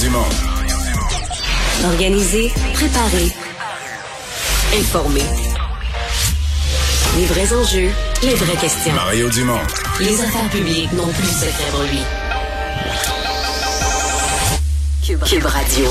Dumont. 0.00 0.18
Organiser, 1.84 2.52
préparer, 2.74 3.32
informer. 4.78 5.22
Les 7.16 7.24
vrais 7.24 7.52
enjeux, 7.54 7.90
les 8.22 8.34
vraies 8.34 8.56
questions. 8.60 8.92
Mario 8.92 9.30
Dumont. 9.30 9.60
Les 10.00 10.20
affaires 10.20 10.50
publiques 10.50 10.92
n'ont 10.92 11.06
plus 11.06 11.22
de 11.22 11.28
secret 11.28 11.70
pour 11.70 11.82
lui. 11.84 12.00
Cube, 15.06 15.22
Cube 15.24 15.46
Radio. 15.46 15.90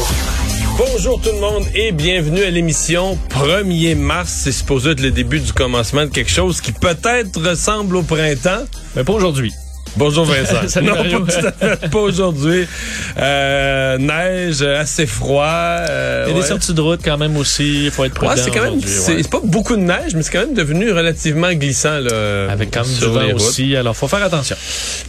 Bonjour 0.78 1.20
tout 1.22 1.32
le 1.32 1.40
monde 1.40 1.66
et 1.74 1.92
bienvenue 1.92 2.44
à 2.44 2.52
l'émission 2.52 3.18
1er 3.30 3.96
mars. 3.96 4.42
C'est 4.44 4.52
supposé 4.52 4.92
être 4.92 5.02
le 5.02 5.12
début 5.12 5.40
du 5.40 5.52
commencement 5.52 6.04
de 6.04 6.12
quelque 6.12 6.32
chose 6.32 6.62
qui 6.62 6.74
peut-être 6.74 7.42
ressemble 7.42 7.96
au 7.96 8.04
printemps, 8.04 8.66
mais 8.96 9.04
pas 9.04 9.14
aujourd'hui. 9.14 9.54
Bonjour 9.98 10.26
Vincent. 10.26 10.56
Salut 10.68 10.88
non, 10.88 10.96
pas 11.26 11.76
pas 11.92 12.00
aujourd'hui. 12.00 12.68
Euh, 13.18 13.98
neige, 13.98 14.62
assez 14.62 15.06
froid. 15.06 15.46
euh, 15.48 16.26
Il 16.28 16.36
y 16.36 16.38
a 16.38 16.42
des 16.42 16.48
sorties 16.48 16.74
de 16.74 16.82
route 16.82 17.00
quand 17.04 17.18
même 17.18 17.38
aussi. 17.38 17.86
Il 17.86 17.92
faut 17.92 18.04
être 18.04 18.14
prudent. 18.14 18.34
Ouais, 18.34 18.38
c'est 18.38 18.52
quand 18.52 18.64
même, 18.64 18.82
c'est 18.82 19.16
ouais. 19.16 19.24
pas 19.24 19.40
beaucoup 19.44 19.76
de 19.78 19.82
neige, 19.82 20.14
mais 20.16 20.22
c'est 20.22 20.32
quand 20.34 20.42
même 20.46 20.54
devenu 20.54 20.92
relativement 20.92 21.54
glissant 21.54 22.00
là. 22.00 22.48
Avec 22.50 22.72
quand 22.72 22.86
même 22.86 22.94
du 22.94 23.06
vent 23.06 23.22
les 23.22 23.34
aussi. 23.34 23.76
Alors, 23.76 23.96
faut 23.96 24.08
faire 24.10 24.24
attention. 24.24 24.58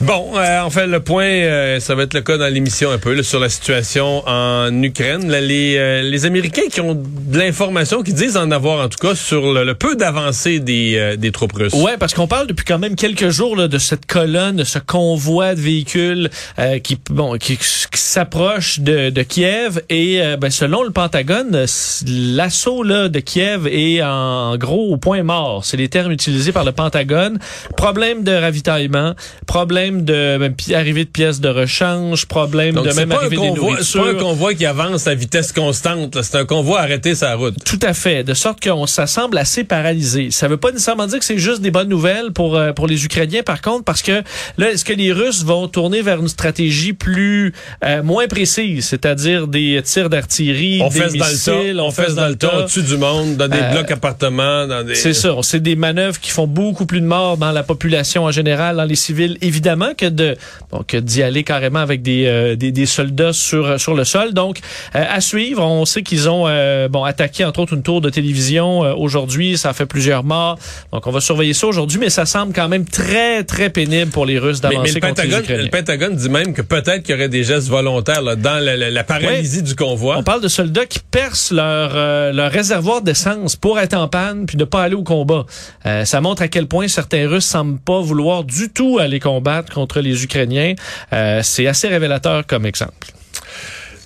Bon, 0.03 0.33
euh, 0.37 0.61
on 0.65 0.71
fait 0.71 0.87
le 0.87 1.01
point, 1.01 1.25
euh, 1.25 1.81
ça 1.81 1.95
va 1.97 2.05
être 2.05 2.15
le 2.15 2.21
cas 2.21 2.37
dans 2.39 2.53
l'émission 2.53 2.91
un 2.93 2.99
peu, 2.99 3.13
là, 3.15 3.23
sur 3.25 3.41
la 3.41 3.49
situation 3.49 4.23
en 4.27 4.83
Ukraine. 4.83 5.29
Là, 5.29 5.41
les, 5.41 5.77
euh, 5.79 6.03
les 6.03 6.27
Américains 6.27 6.69
qui 6.71 6.81
ont 6.81 6.95
de 6.95 7.39
l'information, 7.39 8.03
qui 8.03 8.13
disent 8.13 8.37
en 8.37 8.51
avoir 8.53 8.85
en 8.85 8.89
tout 8.89 8.99
cas, 9.05 9.15
sur 9.17 9.53
le, 9.53 9.65
le 9.65 9.75
peu 9.75 9.97
d'avancée 9.97 10.61
des, 10.61 10.95
euh, 10.97 11.17
des 11.17 11.33
troupes 11.33 11.55
russes. 11.55 11.73
Ouais, 11.75 11.97
parce 11.99 12.15
qu'on 12.15 12.29
parle 12.29 12.47
depuis 12.47 12.65
quand 12.65 12.79
même 12.79 12.95
quelques 12.95 13.31
jours 13.31 13.57
là, 13.57 13.67
de 13.67 13.79
cette 13.79 14.07
colonne, 14.07 14.63
ce 14.77 14.81
convoi 14.85 15.55
de 15.55 15.61
véhicules 15.61 16.31
euh, 16.59 16.79
qui 16.79 16.99
bon 17.11 17.37
qui, 17.39 17.57
qui 17.57 18.01
s'approche 18.01 18.81
de, 18.81 19.11
de 19.11 19.23
Kiev 19.23 19.81
et 19.89 20.21
euh, 20.21 20.37
ben, 20.37 20.51
selon 20.51 20.83
le 20.83 20.91
Pentagone, 20.91 21.65
l'assaut 22.07 22.83
là 22.83 23.09
de 23.09 23.21
Kiev 23.21 23.67
est 23.69 24.03
en 24.03 24.57
gros 24.57 24.93
au 24.93 24.97
point 24.97 25.23
mort. 25.23 25.65
C'est 25.65 25.77
les 25.77 25.89
termes 25.89 26.13
utilisés 26.13 26.53
par 26.53 26.65
le 26.65 26.73
Pentagone. 26.73 27.39
Problème 27.77 28.23
de 28.23 28.33
ravitaillement, 28.33 29.15
problème 29.47 30.05
de 30.05 30.37
même, 30.39 30.55
pi- 30.55 30.75
arrivée 30.75 31.05
de 31.05 31.11
pièces 31.11 31.41
de 31.41 31.49
rechange, 31.49 32.27
problème 32.27 32.75
Donc, 32.75 32.87
de 32.87 32.93
même 32.93 33.09
pas, 33.09 33.17
un 33.17 33.19
arrivée 33.19 33.37
des 33.37 33.53
c'est 33.83 33.99
pas 33.99 34.09
un 34.11 34.15
convoi 34.15 34.55
qui 34.55 34.67
avance 34.67 35.07
à 35.07 35.15
vitesse 35.15 35.53
constante. 35.53 36.19
C'est 36.23 36.37
un 36.37 36.45
convoi 36.45 36.81
arrêté 36.81 37.15
sa 37.15 37.35
route. 37.35 37.57
Tout 37.65 37.81
à 37.83 37.95
fait, 37.95 38.25
de 38.25 38.35
sorte 38.35 38.63
qu'on 38.63 38.87
ça 38.87 39.07
semble 39.07 39.39
assez 39.39 39.65
paralysé. 39.65 40.31
Ça 40.31 40.49
veut 40.49 40.57
pas 40.57 40.71
nécessairement 40.73 41.07
dire 41.07 41.19
que 41.19 41.25
c'est 41.25 41.39
juste 41.39 41.61
des 41.63 41.71
bonnes 41.71 41.89
nouvelles 41.89 42.33
pour 42.33 42.57
euh, 42.57 42.73
pour 42.73 42.87
les 42.87 43.05
Ukrainiens 43.05 43.43
par 43.43 43.61
contre 43.61 43.85
parce 43.85 44.03
que 44.03 44.23
là 44.59 44.66
est-ce 44.67 44.85
que 44.85 44.93
les 44.93 45.13
Russes 45.13 45.45
vont 45.45 45.69
tourner 45.69 46.03
vers 46.03 46.21
une 46.21 46.29
stratégie 46.29 46.93
plus 46.93 47.53
euh, 47.85 48.03
moins 48.03 48.27
précise, 48.27 48.87
c'est-à-dire 48.87 49.47
des 49.47 49.81
tirs 49.85 50.11
d'artillerie, 50.11 50.81
On 50.83 50.89
des 50.89 51.01
fesse 51.01 51.13
dans 51.15 51.25
le 51.25 51.31
missiles, 51.33 51.77
tas, 51.77 51.83
on 51.83 51.91
fesse 51.91 52.15
dans 52.15 52.29
le 52.29 52.37
tas, 52.37 52.59
au-dessus 52.59 52.83
du 52.83 52.97
monde, 52.97 53.37
dans 53.37 53.49
des 53.49 53.59
Euh, 53.59 53.73
blocs 53.73 53.91
appartements, 53.91 54.67
dans 54.67 54.85
des... 54.85 54.95
C'est 54.95 55.15
ça, 55.15 55.35
c'est 55.43 55.63
des 55.63 55.77
manœuvres 55.77 56.21
qui 56.21 56.31
font 56.31 56.47
beaucoup 56.47 56.87
plus 56.87 57.01
de 57.01 57.07
morts 57.07 57.37
dans 57.37 57.53
la 57.53 57.63
population 57.63 58.25
en 58.25 58.31
général, 58.31 58.77
dans 58.77 58.85
les 58.85 58.95
civils 58.97 59.39
évidemment 59.41 59.93
que 59.97 60.07
de 60.07 60.37
bon, 60.71 60.83
que 60.87 60.97
d'y 60.97 61.23
aller 61.23 61.45
carrément 61.45 61.81
avec 61.81 62.03
des, 62.03 62.27
euh, 62.27 62.57
des 62.57 62.73
des 62.73 62.87
soldats 62.87 63.33
sur 63.33 63.79
sur 63.81 63.95
le 63.95 64.05
sol. 64.05 64.35
Donc 64.35 64.59
euh, 64.95 65.05
à 65.09 65.21
suivre, 65.21 65.63
on 65.63 65.85
sait 65.85 66.03
qu'ils 66.03 66.29
ont 66.29 66.45
euh, 66.47 66.89
bon 66.89 67.05
attaqué 67.05 67.45
entre 67.45 67.61
autres 67.61 67.75
une 67.75 67.83
tour 67.83 68.01
de 68.01 68.11
télévision 68.11 68.85
euh, 68.85 68.95
aujourd'hui, 68.95 69.57
ça 69.57 69.71
a 69.71 69.73
fait 69.73 69.87
plusieurs 69.87 70.25
morts. 70.25 70.59
Donc 70.93 71.07
on 71.07 71.11
va 71.11 71.21
surveiller 71.21 71.55
ça 71.55 71.67
aujourd'hui, 71.67 71.99
mais 71.99 72.11
ça 72.11 72.27
semble 72.27 72.53
quand 72.53 72.69
même 72.69 72.85
très 72.85 73.45
très 73.45 73.71
pénible 73.71 74.11
pour 74.11 74.27
les 74.27 74.39
Russes 74.39 74.56
Mais, 74.63 74.71
mais 74.71 74.75
d'avancer 74.77 74.95
le, 74.95 75.01
contre 75.01 75.23
les 75.23 75.29
Pentagone, 75.29 75.41
Ukrainiens. 75.45 75.63
le 75.65 75.71
Pentagone 75.71 76.17
dit 76.17 76.29
même 76.29 76.53
que 76.55 76.63
peut-être 76.63 77.03
qu'il 77.03 77.15
y 77.15 77.19
aurait 77.19 77.29
des 77.29 77.45
gestes 77.45 77.69
volontaires 77.69 78.23
là, 78.23 78.37
dans 78.37 78.63
la, 78.65 78.77
la- 78.77 78.91
la 78.91 79.05
paralysie 79.05 79.63
du 79.63 79.75
convoi. 79.75 80.17
On 80.19 80.23
parle 80.23 80.41
de 80.43 80.49
soldats 80.49 80.87
qui 80.87 80.99
percent 81.01 81.53
leur, 81.55 81.93
euh, 81.95 82.33
leur 82.33 82.51
réservoir 82.51 83.03
d'essence 83.03 83.57
pour 83.57 83.79
être 83.79 83.95
en 83.95 84.09
panne 84.09 84.47
puis 84.47 84.57
ne 84.57 84.65
pas 84.65 84.83
aller 84.83 84.95
au 84.95 85.03
combat. 85.05 85.45
Euh, 85.87 86.05
ça 86.05 86.21
montre 86.21 86.43
à 86.43 86.49
quel 86.49 86.67
point 86.67 86.89
certains 86.89 87.29
Russes 87.29 87.47
semblent 87.47 87.79
pas 87.81 88.01
vouloir 88.01 88.45
du 88.45 88.71
tout 88.71 88.99
aller 88.99 89.21
combattre 89.21 89.73
contre 89.73 90.01
les 90.01 90.25
Ukrainiens. 90.25 90.75
Euh, 91.13 91.41
c'est 91.43 91.67
assez 91.67 91.89
révélateur 91.89 92.47
comme 92.47 92.67
exemple. 92.67 93.09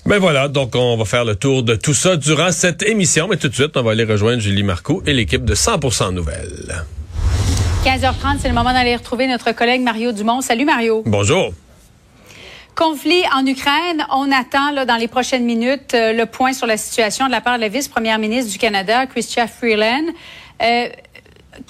Ben 0.06 0.18
voilà, 0.18 0.48
donc 0.48 0.74
on 0.76 0.96
va 0.96 1.04
faire 1.04 1.26
le 1.26 1.36
tour 1.36 1.62
de 1.62 1.74
tout 1.74 1.92
ça 1.94 2.16
durant 2.16 2.52
cette 2.52 2.82
émission. 2.82 3.28
Mais 3.28 3.36
tout 3.36 3.48
de 3.48 3.54
suite, 3.54 3.76
on 3.76 3.82
va 3.82 3.90
aller 3.92 4.04
rejoindre 4.04 4.40
Julie 4.40 4.62
Marcoux 4.62 5.02
et 5.06 5.12
l'équipe 5.12 5.44
de 5.44 5.54
100% 5.54 6.14
Nouvelles. 6.14 6.84
15h30, 7.84 8.38
c'est 8.40 8.48
le 8.48 8.54
moment 8.54 8.72
d'aller 8.72 8.94
retrouver 8.94 9.26
notre 9.26 9.52
collègue 9.52 9.80
Mario 9.80 10.12
Dumont. 10.12 10.40
Salut 10.42 10.64
Mario. 10.66 11.02
Bonjour. 11.06 11.50
Conflit 12.76 13.22
en 13.34 13.44
Ukraine. 13.46 14.06
On 14.10 14.30
attend 14.30 14.70
là, 14.72 14.84
dans 14.84 14.96
les 14.96 15.08
prochaines 15.08 15.44
minutes 15.44 15.94
euh, 15.94 16.12
le 16.12 16.26
point 16.26 16.52
sur 16.52 16.66
la 16.66 16.76
situation 16.76 17.26
de 17.26 17.30
la 17.30 17.40
part 17.40 17.56
de 17.56 17.60
la 17.62 17.68
vice-première 17.68 18.18
ministre 18.18 18.52
du 18.52 18.58
Canada, 18.58 19.06
Chrystia 19.06 19.46
Freeland. 19.46 20.04
Euh, 20.62 20.88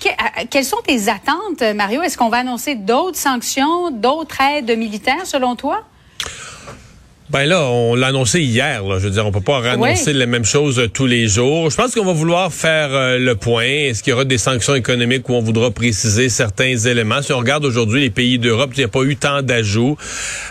que- 0.03 0.09
à- 0.41 0.45
quelles 0.51 0.65
sont 0.65 0.81
tes 0.85 1.09
attentes, 1.09 1.63
Mario? 1.75 2.03
Est-ce 2.03 2.19
qu'on 2.19 2.29
va 2.29 2.39
annoncer 2.39 2.75
d'autres 2.75 3.17
sanctions, 3.19 3.91
d'autres 3.91 4.41
aides 4.41 4.77
militaires 4.77 5.25
selon 5.27 5.55
toi? 5.57 5.85
Ben 7.31 7.45
là, 7.45 7.63
on 7.63 7.95
l'a 7.95 8.09
annoncé 8.09 8.41
hier. 8.41 8.83
Là. 8.83 8.99
Je 8.99 9.05
veux 9.05 9.11
dire, 9.11 9.25
on 9.25 9.31
peut 9.31 9.41
pas 9.41 9.59
annoncer 9.65 10.13
les 10.13 10.27
mêmes 10.27 10.45
choses 10.45 10.81
euh, 10.81 10.89
tous 10.89 11.07
les 11.07 11.29
jours. 11.29 11.71
Je 11.71 11.77
pense 11.77 11.95
qu'on 11.95 12.05
va 12.05 12.13
vouloir 12.13 12.53
faire 12.53 12.89
euh, 12.93 13.19
le 13.21 13.37
point. 13.37 13.63
Est-ce 13.63 14.03
qu'il 14.03 14.11
y 14.11 14.15
aura 14.15 14.25
des 14.25 14.37
sanctions 14.37 14.75
économiques 14.75 15.29
où 15.29 15.35
on 15.35 15.41
voudra 15.41 15.71
préciser 15.71 16.29
certains 16.29 16.77
éléments? 16.77 17.23
Si 17.23 17.33
on 17.33 17.39
regarde 17.39 17.65
aujourd'hui 17.65 18.01
les 18.01 18.11
pays 18.11 18.41
d'Europe, 18.41 18.71
il 18.75 18.79
n'y 18.79 18.85
a 18.85 18.89
pas 18.89 19.03
eu 19.03 19.15
tant 19.15 19.43
d'ajouts. 19.43 19.97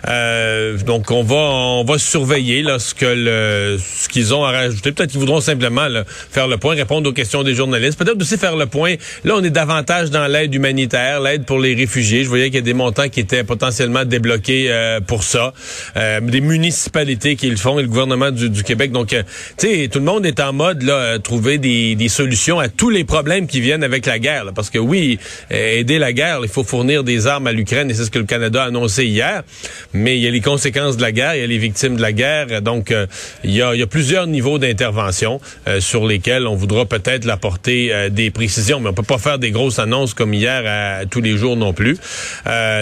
Euh, 0.08 0.78
donc, 0.78 1.12
on 1.12 1.22
va 1.22 1.36
on 1.36 1.84
va 1.84 1.98
surveiller 1.98 2.62
là, 2.62 2.80
ce 2.80 2.96
que 2.96 3.06
le, 3.06 3.78
ce 3.78 4.08
qu'ils 4.08 4.34
ont 4.34 4.46
à 4.46 4.52
rajouter. 4.52 4.94
Peut-être 4.94 5.12
qu'ils 5.12 5.20
voudront 5.20 5.42
simplement 5.42 5.90
là, 5.90 6.06
faire 6.08 6.48
le 6.48 6.58
point, 6.58 6.76
répondre 6.76 7.10
aux 7.10 7.14
questions 7.14 7.44
des 7.44 7.56
journalistes. 7.56 8.00
Peut-être 8.00 8.22
aussi 8.22 8.38
faire 8.38 8.56
le 8.56 8.68
point. 8.68 8.96
Là, 9.26 9.34
on 9.36 9.44
est 9.44 9.50
davantage 9.50 10.12
dans 10.12 10.28
l'aide 10.28 10.56
humanitaire, 10.56 11.20
l'aide 11.20 11.44
pour 11.44 11.60
les 11.60 11.76
réfugiés. 11.76 12.24
Je 12.24 12.30
voyais 12.30 12.46
qu'il 12.46 12.56
y 12.56 12.60
a 12.60 12.62
des 12.62 12.74
montants 12.74 13.10
qui 13.10 13.20
étaient 13.20 13.44
potentiellement 13.44 14.06
débloqués 14.06 14.68
euh, 14.70 15.02
pour 15.02 15.24
ça. 15.24 15.54
Qui 16.70 17.56
font 17.56 17.80
et 17.80 17.84
le 17.84 17.88
gouvernement 17.88 18.32
du, 18.32 18.64
Québec. 18.64 18.92
Donc, 18.92 19.14
euh, 19.14 19.24
tu 19.58 19.68
sais, 19.68 19.88
tout 19.88 20.00
le 20.00 20.06
monde 20.06 20.26
est 20.26 20.40
en 20.40 20.54
mode 20.54 20.84
là, 20.84 21.20
trouver 21.20 21.58
des, 21.58 21.96
des 21.96 22.10
solutions 22.10 22.60
à 22.60 22.70
tous 22.70 22.90
les 22.90 23.04
problèmes 23.04 23.48
qui 23.48 23.62
viennent 23.62 23.84
avec 23.84 24.06
la 24.06 24.20
guerre. 24.20 24.46
là. 24.46 24.52
parce 24.54 24.70
que 24.70 24.80
oui, 24.80 25.20
euh, 25.52 25.80
aider 25.80 26.00
la 26.00 26.14
guerre, 26.14 26.40
il 26.44 26.50
faut 26.50 26.64
fournir 26.64 27.04
des 27.04 27.28
armes 27.28 27.48
à 27.48 27.52
l'Ukraine 27.52 27.90
et 27.90 27.94
c'est 27.94 28.06
ce 28.06 28.12
que 28.12 28.20
le 28.20 28.26
Canada 28.26 28.64
a 28.64 28.68
annoncé 28.68 29.06
hier. 29.06 29.44
Mais 29.94 30.18
il 30.18 30.24
y 30.24 30.28
a 30.28 30.32
les 30.32 30.42
conséquences 30.42 30.98
de 30.98 31.02
la 31.02 31.12
guerre, 31.12 31.36
il 31.36 31.42
y 31.42 31.44
a 31.44 31.48
les 31.48 31.58
victimes 31.58 31.96
de 31.96 32.02
la 32.02 32.12
guerre. 32.12 32.62
Donc, 32.62 32.92
euh, 32.92 33.08
il, 33.44 33.52
y 33.52 33.62
a, 33.62 33.76
y 33.76 33.82
a 33.82 33.88
plusieurs 33.88 34.28
niveaux 34.28 34.60
d'intervention 34.60 35.40
euh, 35.68 35.80
sur 35.80 36.06
lesquels 36.06 36.48
on 36.48 36.56
voudra 36.56 36.86
peut-être 36.86 37.28
apporter 37.30 37.94
euh, 37.94 38.10
des 38.10 38.32
précisions. 38.32 38.80
Mais 38.80 38.90
on 38.90 38.94
peut 38.94 39.04
pas 39.04 39.18
faire 39.18 39.40
des 39.40 39.52
grosses 39.52 39.80
annonces 39.80 40.14
comme 40.14 40.34
hier 40.34 40.64
à, 40.66 41.06
tous 41.06 41.22
les 41.22 41.38
jours 41.38 41.56
non 41.56 41.74
plus. 41.74 41.98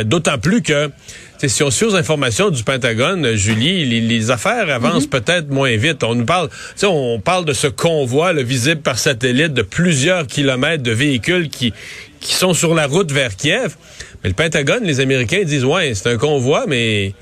D'autant 0.06 0.38
plus 0.38 0.62
que 0.62 0.90
T'sais, 1.38 1.50
si 1.50 1.62
on 1.62 1.70
fie 1.70 1.86
aux 1.86 1.96
informations 1.96 2.50
du 2.50 2.64
Pentagone, 2.64 3.36
Julie, 3.36 3.86
les, 3.86 4.02
les 4.02 4.32
affaires 4.32 4.70
avancent 4.72 5.06
peut-être 5.06 5.50
moins 5.50 5.76
vite. 5.78 6.04
On 6.04 6.16
nous 6.16 6.26
parle, 6.26 6.50
on 6.84 7.20
parle 7.20 7.46
de 7.46 7.54
ce 7.54 7.68
convoi 7.68 8.34
là, 8.34 8.42
visible 8.42 8.82
par 8.82 8.98
satellite 8.98 9.54
de 9.54 9.62
plusieurs 9.62 10.26
kilomètres 10.26 10.82
de 10.82 10.92
véhicules 10.92 11.50
qui 11.50 11.74
qui 12.20 12.34
sont 12.34 12.56
sur 12.56 12.74
la 12.74 12.88
route 12.88 13.12
vers 13.12 13.36
Kiev. 13.36 13.76
Mais 14.24 14.30
le 14.30 14.36
Pentagone, 14.36 14.84
les 14.84 15.00
Américains 15.00 15.44
disent 15.44 15.66
ouais, 15.66 15.94
c'est 15.94 16.10
un 16.10 16.18
convoi, 16.18 16.66
mais 16.68 17.14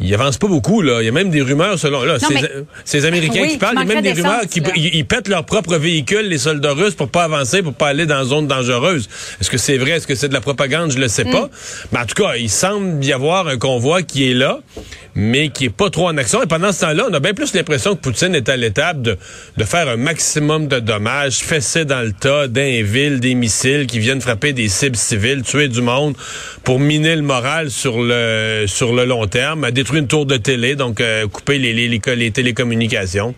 il 0.00 0.12
avance 0.14 0.38
pas 0.38 0.46
beaucoup 0.48 0.80
là. 0.82 1.02
Il 1.02 1.04
y 1.04 1.08
a 1.08 1.12
même 1.12 1.30
des 1.30 1.42
rumeurs 1.42 1.78
selon 1.78 2.02
là. 2.04 2.14
Non, 2.14 2.28
Ces, 2.28 2.34
mais- 2.34 2.50
ces 2.84 3.04
Américains 3.04 3.42
Oui, 3.42 3.48
qui 3.50 3.58
parlent, 3.58 3.76
il 3.76 3.88
y 3.88 3.90
a 3.90 3.94
même 3.94 4.02
des 4.02 4.12
rumeurs 4.12 4.46
qui 4.50 4.62
ils, 4.76 4.94
ils 4.96 5.04
pètent 5.06 5.28
leurs 5.28 5.44
propres 5.44 5.76
véhicules, 5.76 6.26
les 6.28 6.38
soldats 6.38 6.72
russes, 6.72 6.94
pour 6.94 7.08
pas 7.08 7.24
avancer, 7.24 7.62
pour 7.62 7.74
pas 7.74 7.88
aller 7.88 8.06
dans 8.06 8.24
zone 8.24 8.46
dangereuse. 8.46 9.08
Est-ce 9.40 9.50
que 9.50 9.58
c'est 9.58 9.76
vrai? 9.78 9.92
Est-ce 9.92 10.06
que 10.06 10.14
c'est 10.14 10.28
de 10.28 10.34
la 10.34 10.40
propagande? 10.40 10.90
Je 10.90 10.98
le 10.98 11.08
sais 11.08 11.24
pas. 11.24 11.48
Mais 11.92 11.98
en 11.98 12.06
tout 12.06 12.22
cas, 12.22 12.36
il 12.36 12.48
semble 12.50 13.04
y 13.04 13.12
avoir 13.12 13.46
un 13.48 13.58
convoi 13.58 14.02
qui 14.02 14.30
est 14.30 14.34
là, 14.34 14.60
mais 15.14 15.50
qui 15.50 15.66
est 15.66 15.70
pas 15.70 15.90
trop 15.90 16.08
en 16.08 16.16
action. 16.16 16.42
Et 16.42 16.46
pendant 16.46 16.72
ce 16.72 16.80
temps-là, 16.80 17.06
on 17.10 17.14
a 17.14 17.20
bien 17.20 17.34
plus 17.34 17.52
l'impression 17.54 17.94
que 17.94 18.00
Poutine 18.00 18.34
est 18.34 18.48
à 18.48 18.56
l'étape 18.56 19.02
de, 19.02 19.18
de 19.56 19.64
faire 19.64 19.88
un 19.88 19.96
maximum 19.96 20.66
de 20.66 20.78
dommages, 20.78 21.38
fesser 21.40 21.84
dans 21.84 22.00
le 22.00 22.12
tas 22.12 22.48
d'un 22.48 22.82
ville 22.82 23.20
des 23.20 23.34
missiles 23.34 23.86
qui 23.86 23.98
viennent 23.98 24.20
frapper 24.22 24.52
des 24.54 24.68
cibles 24.68 24.96
civiles, 24.96 25.42
tuer 25.42 25.68
du 25.68 25.82
monde 25.82 26.16
pour 26.64 26.80
miner 26.80 27.16
le 27.16 27.22
moral 27.22 27.70
sur 27.70 28.00
le 28.02 28.64
sur 28.66 28.94
le 28.94 29.04
long 29.04 29.26
terme, 29.26 29.64
à 29.64 29.70
détruire 29.70 29.89
une 29.94 30.06
tour 30.06 30.26
de 30.26 30.36
télé, 30.36 30.76
donc 30.76 31.00
euh, 31.00 31.26
couper 31.28 31.58
les, 31.58 32.30
télécommunications. 32.30 33.34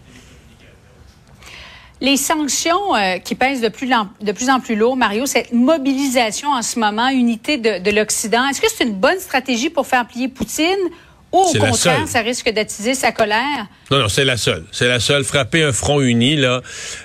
Les 2.01 2.17
sanctions 2.17 2.95
euh, 2.97 3.19
qui 3.19 3.35
pèsent 3.35 3.61
de 3.61 3.69
plus, 3.69 3.93
en, 3.93 4.09
de 4.21 4.33
plus 4.33 4.51
en 4.51 4.61
plus 4.61 4.75
lourd, 4.75 4.97
Mario, 4.97 5.27
cette 5.27 5.53
mobilisation 5.53 6.51
en 6.51 6.63
ce 6.63 6.79
moment, 6.79 7.09
unité 7.09 7.59
de, 7.59 7.83
de 7.83 7.91
l'Occident, 7.91 8.47
est-ce 8.49 8.61
que 8.61 8.67
c'est 8.69 8.85
une 8.85 8.95
bonne 8.95 9.21
stratégie 9.21 9.71
pour 9.71 9.87
faire 9.87 10.07
plier 10.07 10.29
Poutine 10.29 10.89
Ou 11.32 11.38
au 11.38 11.52
contraire, 11.52 11.76
seule. 11.76 12.08
ça 12.08 12.20
risque 12.20 12.52
d'attiser 12.52 12.94
sa 12.94 13.11
colère? 13.11 13.67
Non, 13.90 14.00
non, 14.00 14.08
c'est 14.08 14.25
la 14.25 14.37
seule. 14.37 14.64
C'est 14.70 14.87
la 14.87 15.00
seule. 15.00 15.25
Frapper 15.25 15.62
un 15.62 15.73
front 15.73 16.00
uni, 16.00 16.37
là, 16.37 16.61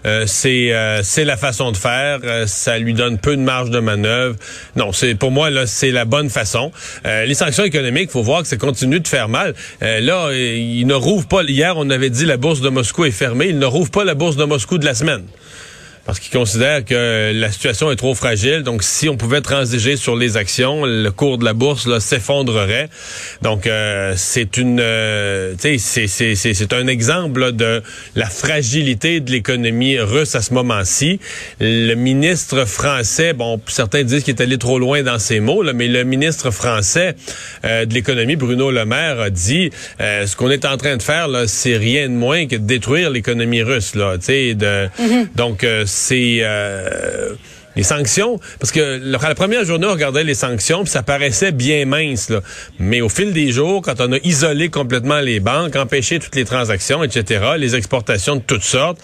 euh, 0.05 0.25
c'est 0.27 0.73
euh, 0.73 1.01
c'est 1.01 1.23
la 1.23 1.37
façon 1.37 1.71
de 1.71 1.77
faire. 1.77 2.19
Euh, 2.23 2.45
ça 2.45 2.77
lui 2.77 2.93
donne 2.93 3.17
peu 3.19 3.37
de 3.37 3.41
marge 3.41 3.69
de 3.69 3.79
manœuvre. 3.79 4.35
Non, 4.75 4.91
c'est 4.91 5.15
pour 5.15 5.31
moi 5.31 5.49
là, 5.49 5.65
c'est 5.65 5.91
la 5.91 6.03
bonne 6.03 6.29
façon. 6.29 6.73
Euh, 7.05 7.25
les 7.25 7.35
sanctions 7.35 7.63
économiques, 7.63 8.11
faut 8.11 8.21
voir 8.21 8.41
que 8.41 8.49
ça 8.49 8.57
continue 8.57 8.99
de 8.99 9.07
faire 9.07 9.29
mal. 9.29 9.53
Euh, 9.81 10.01
là, 10.01 10.31
il 10.33 10.85
ne 10.85 10.93
rouvre 10.93 11.25
pas. 11.27 11.43
Hier, 11.43 11.75
on 11.77 11.89
avait 11.89 12.09
dit 12.09 12.25
la 12.25 12.37
bourse 12.37 12.59
de 12.59 12.69
Moscou 12.69 13.05
est 13.05 13.11
fermée. 13.11 13.47
Il 13.47 13.59
ne 13.59 13.65
rouvre 13.65 13.91
pas 13.91 14.03
la 14.03 14.13
bourse 14.13 14.35
de 14.35 14.43
Moscou 14.43 14.77
de 14.77 14.85
la 14.85 14.93
semaine 14.93 15.23
parce 16.07 16.19
qu'ils 16.19 16.31
considèrent 16.31 16.85
que 16.85 17.33
la 17.35 17.51
situation 17.51 17.91
est 17.91 17.97
trop 17.97 18.15
fragile. 18.15 18.63
Donc, 18.63 18.81
si 18.81 19.09
on 19.09 19.17
pouvait 19.17 19.41
transiger 19.41 19.97
sur 19.97 20.15
les 20.15 20.37
actions, 20.37 20.85
le 20.85 21.09
cours 21.11 21.37
de 21.37 21.43
la 21.43 21.51
bourse 21.53 21.85
là, 21.85 21.99
s'effondrerait. 21.99 22.89
Donc, 23.41 23.67
euh, 23.67 24.13
c'est 24.15 24.55
une, 24.55 24.79
euh, 24.81 25.51
tu 25.61 25.77
sais, 25.77 25.77
c'est- 25.77 26.07
c'est 26.07 26.35
c'est- 26.35 26.53
c'est 26.53 26.71
un 26.71 26.87
exemple 26.87 27.41
là, 27.41 27.51
de 27.51 27.83
la 28.15 28.27
fragilité 28.27 29.19
de 29.19 29.31
l'économie 29.31 29.99
russe 29.99 30.33
à 30.35 30.41
ce 30.41 30.53
moment-ci. 30.53 31.19
Le 31.59 31.93
ministre 31.95 32.63
français, 32.65 33.33
bon, 33.33 33.59
certains 33.67 34.03
disent 34.03 34.23
qu'il 34.23 34.33
est 34.35 34.41
allé 34.41 34.57
trop 34.57 34.79
loin 34.79 35.03
dans 35.03 35.19
ses 35.19 35.41
mots, 35.41 35.61
là, 35.61 35.73
mais 35.73 35.89
le 35.89 36.05
ministre 36.05 36.51
français 36.51 37.15
euh, 37.65 37.85
de 37.85 37.93
l'économie, 37.93 38.37
Bruno 38.37 38.71
Le 38.71 38.85
Maire, 38.85 39.19
a 39.19 39.29
dit 39.29 39.71
euh, 39.99 40.25
ce 40.25 40.37
qu'on 40.37 40.49
est 40.51 40.63
en 40.63 40.77
train 40.77 40.95
de 40.95 41.03
faire, 41.03 41.27
là, 41.27 41.47
c'est 41.47 41.75
rien 41.75 42.07
de 42.07 42.13
moins 42.13 42.47
que 42.47 42.55
de 42.55 42.65
détruire 42.65 43.09
l'économie 43.09 43.61
russe, 43.61 43.93
là. 43.93 44.17
Tu 44.17 44.23
sais, 44.25 44.53
de, 44.53 44.87
donc 45.35 45.65
euh, 45.65 45.83
c'est 45.97 46.39
euh, 46.41 47.33
les 47.77 47.83
sanctions, 47.83 48.39
parce 48.59 48.71
que 48.71 48.99
la, 49.03 49.19
la 49.19 49.35
première 49.35 49.63
journée, 49.63 49.87
on 49.87 49.91
regardait 49.91 50.23
les 50.23 50.33
sanctions, 50.33 50.83
puis 50.83 50.91
ça 50.91 51.03
paraissait 51.03 51.51
bien 51.51 51.85
mince, 51.85 52.29
là. 52.29 52.41
Mais 52.79 53.01
au 53.01 53.09
fil 53.09 53.33
des 53.33 53.51
jours, 53.51 53.83
quand 53.83 54.01
on 54.01 54.11
a 54.11 54.17
isolé 54.23 54.69
complètement 54.69 55.19
les 55.19 55.39
banques, 55.39 55.75
empêché 55.75 56.19
toutes 56.19 56.35
les 56.35 56.43
transactions, 56.43 57.03
etc., 57.03 57.51
les 57.57 57.75
exportations 57.75 58.35
de 58.35 58.41
toutes 58.41 58.63
sortes, 58.63 58.97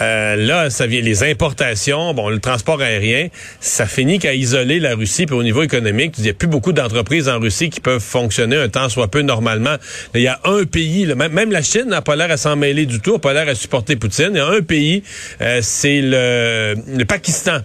euh, 0.00 0.34
là, 0.36 0.68
ça 0.68 0.86
vient 0.86 1.00
les 1.00 1.22
importations, 1.22 2.12
bon, 2.12 2.28
le 2.28 2.40
transport 2.40 2.80
aérien, 2.80 3.28
ça 3.60 3.86
finit 3.86 4.18
qu'à 4.18 4.34
isoler 4.34 4.80
la 4.80 4.96
Russie. 4.96 5.26
Puis 5.26 5.36
au 5.36 5.44
niveau 5.44 5.62
économique, 5.62 6.14
il 6.18 6.24
n'y 6.24 6.30
a 6.30 6.34
plus 6.34 6.48
beaucoup 6.48 6.72
d'entreprises 6.72 7.28
en 7.28 7.38
Russie 7.38 7.70
qui 7.70 7.80
peuvent 7.80 8.02
fonctionner 8.02 8.56
un 8.56 8.68
temps 8.68 8.88
soit 8.88 9.08
peu 9.08 9.22
normalement. 9.22 9.76
Il 10.14 10.22
y 10.22 10.28
a 10.28 10.40
un 10.44 10.64
pays, 10.64 11.06
là, 11.06 11.14
même, 11.14 11.32
même 11.32 11.52
la 11.52 11.62
Chine 11.62 11.86
n'a 11.86 12.02
pas 12.02 12.16
l'air 12.16 12.30
à 12.32 12.36
s'en 12.36 12.56
mêler 12.56 12.84
du 12.84 13.00
tout, 13.00 13.12
n'a 13.12 13.18
pas 13.20 13.32
l'air 13.32 13.48
à 13.48 13.54
supporter 13.54 13.94
Poutine. 13.94 14.30
Il 14.32 14.38
y 14.38 14.40
a 14.40 14.48
un 14.48 14.62
pays, 14.62 15.04
euh, 15.40 15.60
c'est 15.62 16.00
le, 16.02 16.74
le 16.96 17.04
Pakistan 17.04 17.60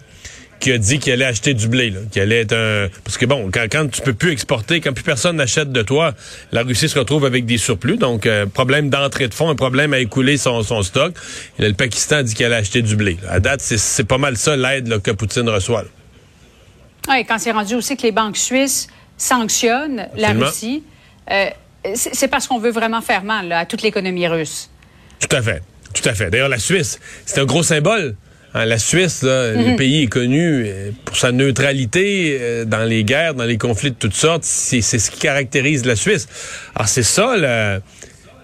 qui 0.64 0.72
a 0.72 0.78
dit 0.78 0.98
qu'il 0.98 1.12
allait 1.12 1.26
acheter 1.26 1.54
du 1.54 1.68
blé, 1.68 1.94
qu'il 2.10 2.22
allait 2.22 2.40
être 2.40 2.54
un... 2.54 2.88
Parce 3.04 3.18
que 3.18 3.26
bon, 3.26 3.50
quand, 3.52 3.66
quand 3.70 3.92
tu 3.92 4.02
peux 4.02 4.14
plus 4.14 4.32
exporter, 4.32 4.80
quand 4.80 4.94
plus 4.94 5.04
personne 5.04 5.36
n'achète 5.36 5.74
de 5.74 5.82
toi, 5.82 6.14
la 6.54 6.64
Russie 6.64 6.88
se 6.88 6.98
retrouve 6.98 7.26
avec 7.26 7.46
des 7.46 7.58
surplus. 7.58 7.98
Donc, 7.98 8.26
euh, 8.26 8.46
problème 8.46 8.90
d'entrée 8.90 9.28
de 9.28 9.34
fonds, 9.34 9.50
un 9.50 9.56
problème 9.56 9.92
à 9.94 10.00
écouler 10.00 10.38
son, 10.38 10.64
son 10.64 10.82
stock. 10.82 11.14
Et 11.60 11.64
là, 11.64 11.68
le 11.68 11.74
Pakistan 11.74 12.16
a 12.18 12.24
dit 12.24 12.34
qu'il 12.34 12.46
allait 12.46 12.56
acheter 12.56 12.82
du 12.82 12.96
blé. 12.96 13.18
À 13.28 13.42
date, 13.42 13.60
c'est- 13.60 14.06
pas 14.06 14.18
mal 14.18 14.38
ça 14.38 14.56
l'aide 14.56 15.02
que 15.02 15.12
Poutine 15.12 15.50
reçoit. 15.50 15.84
Oui, 17.10 17.26
quand 17.26 17.40
c'est 17.40 17.52
rendu 17.52 17.76
aussi 17.76 17.98
que 17.98 18.04
les 18.04 18.14
banques 18.14 18.38
suisses 18.38 18.88
sanctionnent 19.18 20.08
la. 20.16 20.32
Russie, 20.32 20.84
euh, 21.30 21.48
c'est 21.94 22.16
c'est 22.16 22.28
parce 22.30 22.48
qu'on 22.48 22.60
veut 22.60 22.72
vraiment 22.72 23.02
faire 23.02 23.26
mal 23.26 23.50
là, 23.50 23.60
à 23.60 23.66
toute 23.66 23.82
l'économie 23.82 24.28
russe. 24.28 24.70
Tout 25.20 25.36
à 25.36 25.42
fait. 25.42 25.62
Tout 25.94 26.08
à 26.08 26.14
fait. 26.14 26.30
D'ailleurs, 26.30 26.48
la 26.50 26.58
Suisse, 26.60 27.00
c'est 27.26 27.40
un 27.42 27.46
gros 27.46 27.64
symbole. 27.64 28.16
Hein, 28.56 28.66
la 28.66 28.78
Suisse, 28.78 29.24
là, 29.24 29.52
le 29.54 29.76
pays 29.76 30.04
est 30.04 30.08
connu 30.08 30.66
euh, 30.68 30.92
pour 31.06 31.18
sa 31.18 31.32
neutralité 31.32 32.38
euh, 32.40 32.66
dans 32.66 32.84
les 32.84 33.04
guerres, 33.04 33.34
dans 33.34 33.46
les 33.46 33.58
conflits 33.58 33.92
de 33.92 33.96
toutes 33.96 34.14
sortes. 34.16 34.44
C'est 34.44 34.82
ce 34.82 35.10
qui 35.10 35.20
caractérise 35.20 35.86
la 35.86 35.96
Suisse. 35.96 36.28
Alors, 36.76 36.88
c'est 36.88 37.04
ça, 37.04 37.34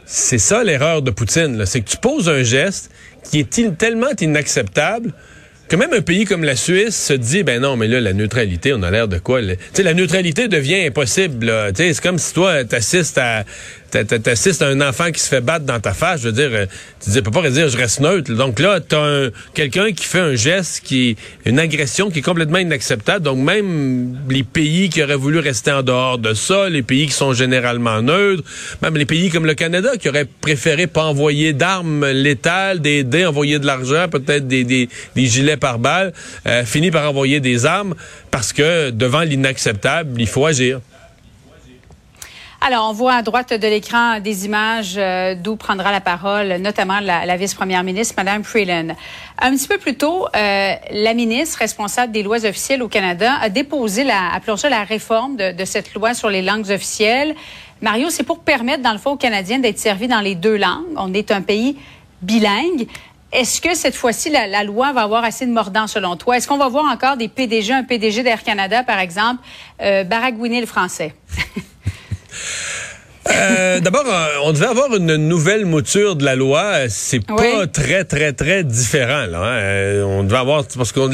c'est 0.05 0.39
ça 0.39 0.63
l'erreur 0.63 1.01
de 1.03 1.11
Poutine. 1.11 1.57
là. 1.57 1.65
C'est 1.65 1.81
que 1.81 1.89
tu 1.89 1.97
poses 1.97 2.27
un 2.29 2.41
geste 2.43 2.89
qui 3.29 3.39
est 3.39 3.57
il- 3.59 3.75
tellement 3.75 4.07
inacceptable 4.19 5.13
que 5.67 5.75
même 5.75 5.93
un 5.93 6.01
pays 6.01 6.25
comme 6.25 6.43
la 6.43 6.55
Suisse 6.55 6.95
se 6.97 7.13
dit, 7.13 7.43
ben 7.43 7.61
non, 7.61 7.75
mais 7.75 7.87
là, 7.87 8.01
la 8.01 8.13
neutralité, 8.13 8.73
on 8.73 8.81
a 8.81 8.89
l'air 8.89 9.07
de 9.07 9.19
quoi? 9.19 9.39
Tu 9.43 9.55
sais, 9.73 9.83
la 9.83 9.93
neutralité 9.93 10.47
devient 10.47 10.87
impossible. 10.87 11.45
là. 11.45 11.71
Tu 11.71 11.83
sais, 11.83 11.93
c'est 11.93 12.01
comme 12.01 12.17
si 12.17 12.33
toi, 12.33 12.63
t'assistes 12.63 13.19
à, 13.19 13.43
t'assistes 13.91 14.61
à 14.61 14.67
un 14.67 14.81
enfant 14.81 15.11
qui 15.11 15.19
se 15.19 15.27
fait 15.27 15.41
battre 15.41 15.65
dans 15.65 15.79
ta 15.79 15.93
face. 15.93 16.21
Je 16.21 16.27
veux 16.27 16.33
dire, 16.33 16.49
euh, 16.51 16.65
tu 17.03 17.09
dis, 17.09 17.21
peux 17.21 17.31
pas 17.31 17.49
dire, 17.49 17.69
je 17.69 17.77
reste 17.77 17.99
neutre. 17.99 18.33
Donc 18.33 18.59
là, 18.59 18.79
t'as 18.79 19.01
un, 19.01 19.29
quelqu'un 19.53 19.91
qui 19.91 20.05
fait 20.05 20.19
un 20.19 20.35
geste 20.35 20.81
qui 20.83 21.15
une 21.45 21.59
agression 21.59 22.09
qui 22.09 22.19
est 22.19 22.23
complètement 22.23 22.57
inacceptable. 22.57 23.23
Donc 23.23 23.39
même 23.39 24.17
les 24.29 24.43
pays 24.43 24.89
qui 24.89 25.03
auraient 25.03 25.15
voulu 25.15 25.39
rester 25.39 25.71
en 25.71 25.83
dehors 25.83 26.17
de 26.17 26.33
ça, 26.33 26.69
les 26.69 26.83
pays 26.83 27.07
qui 27.07 27.13
sont 27.13 27.33
généralement 27.33 28.01
neutres, 28.01 28.43
même 28.81 28.95
les 28.95 29.05
pays 29.05 29.29
comme 29.29 29.45
le 29.45 29.53
Canada 29.55 29.91
qui 29.99 30.09
auraient 30.09 30.27
préféré 30.41 30.87
pas 30.87 31.03
envoyer 31.03 31.53
d'armes 31.53 32.05
létales, 32.05 32.79
d'aider, 32.79 33.25
envoyer 33.25 33.59
de 33.59 33.65
l'argent, 33.65 34.07
peut-être 34.09 34.47
des, 34.47 34.63
des, 34.63 34.89
des 35.15 35.25
gilets 35.25 35.57
par 35.57 35.79
balles, 35.79 36.13
euh, 36.47 36.63
finit 36.65 36.91
par 36.91 37.09
envoyer 37.09 37.39
des 37.39 37.65
armes 37.65 37.95
parce 38.31 38.53
que 38.53 38.91
devant 38.91 39.21
l'inacceptable, 39.21 40.19
il 40.19 40.27
faut 40.27 40.45
agir. 40.45 40.79
Alors, 42.61 42.89
on 42.89 42.93
voit 42.93 43.13
à 43.13 43.21
droite 43.21 43.53
de 43.53 43.67
l'écran 43.67 44.19
des 44.19 44.45
images 44.45 44.95
euh, 44.97 45.33
d'où 45.33 45.55
prendra 45.55 45.93
la 45.93 46.01
parole, 46.01 46.57
notamment 46.57 46.99
la, 46.99 47.37
vice-première 47.37 47.85
ministre, 47.85 48.15
Mme 48.17 48.43
Freeland. 48.43 48.95
Un 49.41 49.51
petit 49.51 49.67
peu 49.69 49.77
plus 49.77 49.95
tôt, 49.95 50.27
euh, 50.35 50.73
la 50.91 51.13
ministre 51.13 51.59
responsable 51.59 52.11
des 52.11 52.21
lois 52.21 52.45
officielles 52.45 52.83
au 52.83 52.89
Canada 52.89 53.35
a 53.41 53.47
déposé, 53.47 54.03
la, 54.03 54.33
appelons 54.33 54.57
ça 54.57 54.69
la 54.69 54.83
réforme 54.83 55.37
de, 55.37 55.53
de 55.53 55.65
cette 55.65 55.93
loi 55.93 56.13
sur 56.13 56.29
les 56.29 56.41
langues 56.41 56.69
officielles. 56.69 57.33
Mario, 57.81 58.09
c'est 58.09 58.23
pour 58.23 58.39
permettre, 58.39 58.83
dans 58.83 58.91
le 58.91 58.97
fond, 58.97 59.11
aux 59.11 59.17
Canadiens 59.17 59.59
d'être 59.59 59.79
servis 59.79 60.09
dans 60.09 60.19
les 60.19 60.35
deux 60.35 60.57
langues. 60.57 60.83
On 60.97 61.13
est 61.13 61.31
un 61.31 61.41
pays 61.41 61.77
bilingue. 62.21 62.87
Est-ce 63.31 63.61
que 63.61 63.73
cette 63.73 63.95
fois-ci, 63.95 64.31
la, 64.31 64.47
la 64.47 64.65
loi 64.65 64.91
va 64.91 65.03
avoir 65.03 65.23
assez 65.23 65.45
de 65.45 65.51
mordant 65.51 65.87
selon 65.87 66.17
toi? 66.17 66.35
Est-ce 66.35 66.47
qu'on 66.47 66.57
va 66.57 66.67
voir 66.67 66.91
encore 66.91 67.15
des 67.15 67.29
PDG, 67.29 67.71
un 67.71 67.83
PDG 67.83 68.21
d'Air 68.21 68.43
Canada, 68.43 68.83
par 68.83 68.99
exemple, 68.99 69.41
euh, 69.81 70.03
baragouiner 70.03 70.59
le 70.59 70.67
français? 70.67 71.15
Euh, 73.31 73.79
D'abord, 73.79 74.05
euh, 74.07 74.27
on 74.43 74.53
devait 74.53 74.67
avoir 74.67 74.95
une 74.95 75.15
nouvelle 75.15 75.65
mouture 75.65 76.15
de 76.15 76.25
la 76.25 76.35
loi. 76.35 76.89
C'est 76.89 77.25
pas 77.25 77.67
très, 77.67 78.03
très, 78.03 78.33
très 78.33 78.63
différent. 78.63 79.25
Là, 79.27 79.39
hein. 79.39 79.59
Euh, 79.61 80.03
on 80.03 80.23
devait 80.23 80.37
avoir... 80.37 80.65
Parce 80.65 80.91
qu'on 80.91 81.09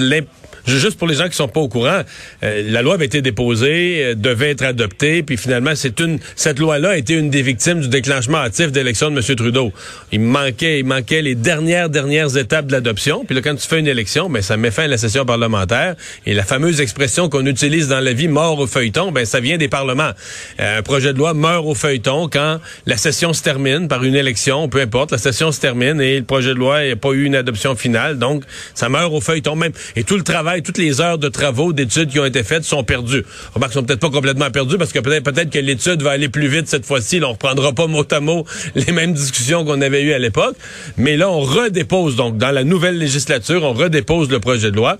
Juste 0.66 0.98
pour 0.98 1.08
les 1.08 1.16
gens 1.16 1.28
qui 1.30 1.36
sont 1.36 1.48
pas 1.48 1.60
au 1.60 1.68
courant, 1.68 2.02
euh, 2.44 2.64
la 2.70 2.82
loi 2.82 2.96
avait 2.96 3.06
été 3.06 3.22
déposée, 3.22 4.02
euh, 4.04 4.16
devait 4.16 4.52
être 4.52 4.64
adoptée, 4.64 5.24
puis 5.24 5.38
finalement, 5.38 5.74
c'est 5.76 6.00
une 6.00 6.20
cette 6.36 6.60
loi-là 6.60 6.90
a 6.90 6.98
été 6.98 7.14
une 7.14 7.30
des 7.30 7.42
victimes 7.42 7.82
du 7.82 7.88
déclenchement 7.88 8.40
hâtif 8.40 8.72
d'élection 8.72 9.12
de 9.12 9.18
M. 9.18 9.36
Trudeau. 9.36 9.74
Il 10.12 10.22
manquait, 10.22 10.80
il 10.80 10.86
manquait 10.86 11.22
les 11.22 11.36
dernières 11.36 11.90
dernières 11.90 12.38
étapes 12.38 12.68
de 12.68 12.72
l'adoption. 12.72 13.26
Puis 13.26 13.36
là, 13.36 13.42
quand 13.42 13.56
tu 13.56 13.68
fais 13.68 13.80
une 13.80 13.88
élection, 13.88 14.30
ben 14.30 14.42
ça 14.42 14.58
met 14.58 14.72
fin 14.72 14.84
à 14.84 14.88
la 14.88 14.98
session 14.98 15.26
parlementaire. 15.26 15.96
Et 16.26 16.34
la 16.34 16.44
fameuse 16.44 16.82
expression 16.82 17.30
qu'on 17.30 17.46
utilise 17.46 17.88
dans 17.88 18.00
la 18.00 18.14
vie, 18.14 18.28
mort 18.28 18.60
au 18.60 18.68
feuilleton, 18.68 19.12
ben 19.12 19.26
ça 19.26 19.40
vient 19.40 19.58
des 19.58 19.68
parlements. 19.68 20.12
Euh, 20.60 20.80
un 20.80 20.81
projet 20.81 21.14
de 21.14 21.18
loi 21.18 21.34
meurt 21.34 21.66
au 21.66 21.76
feuilleton 21.76 22.28
quand 22.28 22.60
la 22.86 22.98
session 22.98 23.34
se 23.34 23.44
termine 23.44 23.88
par 23.88 24.04
une 24.04 24.16
élection, 24.16 24.68
peu 24.69 24.81
importe, 24.81 25.12
la 25.12 25.18
session 25.18 25.52
se 25.52 25.60
termine 25.60 26.02
et 26.02 26.19
le 26.19 26.26
projet 26.26 26.50
de 26.50 26.60
loi 26.60 26.88
n'a 26.88 26.95
pas 26.95 27.12
eu 27.12 27.24
une 27.24 27.36
adoption 27.36 27.76
finale, 27.76 28.18
donc 28.18 28.44
ça 28.74 28.90
meurt 28.90 29.14
au 29.14 29.22
feuilleton 29.22 29.56
même. 29.56 29.72
Et 29.95 30.04
tout 30.04 30.18
le 30.18 30.24
travail, 30.24 30.55
toutes 30.64 30.78
les 30.78 31.02
heures 31.02 31.18
de 31.18 31.30
travaux, 31.30 31.74
d'études 31.74 32.09
qui 32.09 32.19
ont 32.19 32.26
été 32.26 32.44
faites 32.44 32.64
sont 32.64 32.83
perdues. 32.83 33.26
Remarque, 33.54 33.74
sont 33.74 33.83
peut-être 33.83 34.00
pas 34.00 34.09
complètement 34.09 34.50
perdues 34.52 34.78
parce 34.78 34.94
que 34.94 35.00
peut-être 35.00 35.24
peut-être 35.24 35.50
que 35.50 35.59
l'étude 35.59 36.02
va 36.02 36.12
aller 36.12 36.30
plus 36.30 36.47
vite 36.47 36.68
cette 36.68 36.85
fois-ci. 36.85 37.19
Là, 37.19 37.28
on 37.30 37.33
reprendra 37.33 37.74
pas 37.74 37.88
mot 37.88 38.06
à 38.09 38.19
mot 38.19 38.45
les 38.76 38.92
mêmes 38.92 39.14
discussions 39.14 39.66
qu'on 39.66 39.81
avait 39.81 40.02
eues 40.04 40.14
à 40.14 40.19
l'époque, 40.19 40.56
mais 40.97 41.18
là 41.18 41.30
on 41.30 41.42
redépose 41.42 42.16
donc 42.16 42.38
dans 42.38 42.52
la 42.52 42.64
nouvelle 42.64 42.97
législature, 42.97 43.64
on 43.64 43.74
redépose 43.74 44.30
le 44.30 44.40
projet 44.40 44.71
de 44.71 44.76
loi 44.76 44.97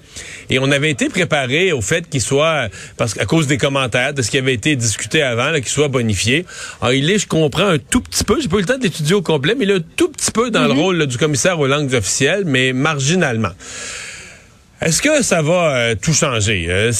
et 0.50 0.60
on 0.60 0.72
avait 0.72 0.92
été 0.92 1.10
préparé 1.10 1.72
au 1.72 1.82
fait 1.82 2.10
qu'il 2.10 2.22
soit 2.22 2.70
parce 2.98 3.14
qu'à 3.14 3.26
cause 3.26 3.48
des 3.48 3.58
commentaires 3.58 4.14
de 4.14 4.22
ce 4.22 4.32
qui 4.32 4.38
avait 4.38 4.54
été 4.54 4.76
discuté 4.76 5.22
avant, 5.22 5.54
qu'il 5.54 5.68
soit 5.68 5.88
bonifié. 5.88 6.46
Alors 6.82 6.94
il 6.94 7.10
est, 7.10 7.20
je 7.20 7.28
comprends 7.28 7.68
un 7.68 7.78
tout 7.78 8.02
petit 8.02 8.24
peu, 8.24 8.40
j'ai 8.42 8.48
pas 8.48 8.58
eu 8.58 8.62
le 8.62 8.66
temps 8.66 8.78
de 8.78 8.84
l'étudier 8.84 9.16
au 9.16 9.22
complet, 9.22 9.56
mais 9.58 9.66
il 9.66 9.72
est 9.72 9.76
un 9.76 9.84
tout 9.96 10.10
petit 10.10 10.32
peu 10.32 10.50
dans 10.52 10.66
le 10.66 10.74
rôle 10.74 10.98
là, 10.98 11.06
du 11.06 11.18
commissaire 11.18 11.60
aux 11.60 11.68
langues 11.68 11.94
officielles, 11.94 12.44
mais 12.46 12.74
marginalement. 12.74 13.52
Est-ce 14.82 15.02
que 15.02 15.24
ça 15.24 15.42
va 15.42 15.76
euh, 15.76 15.96
tout 15.96 16.14
changer? 16.14 16.66
Euh, 16.70 16.92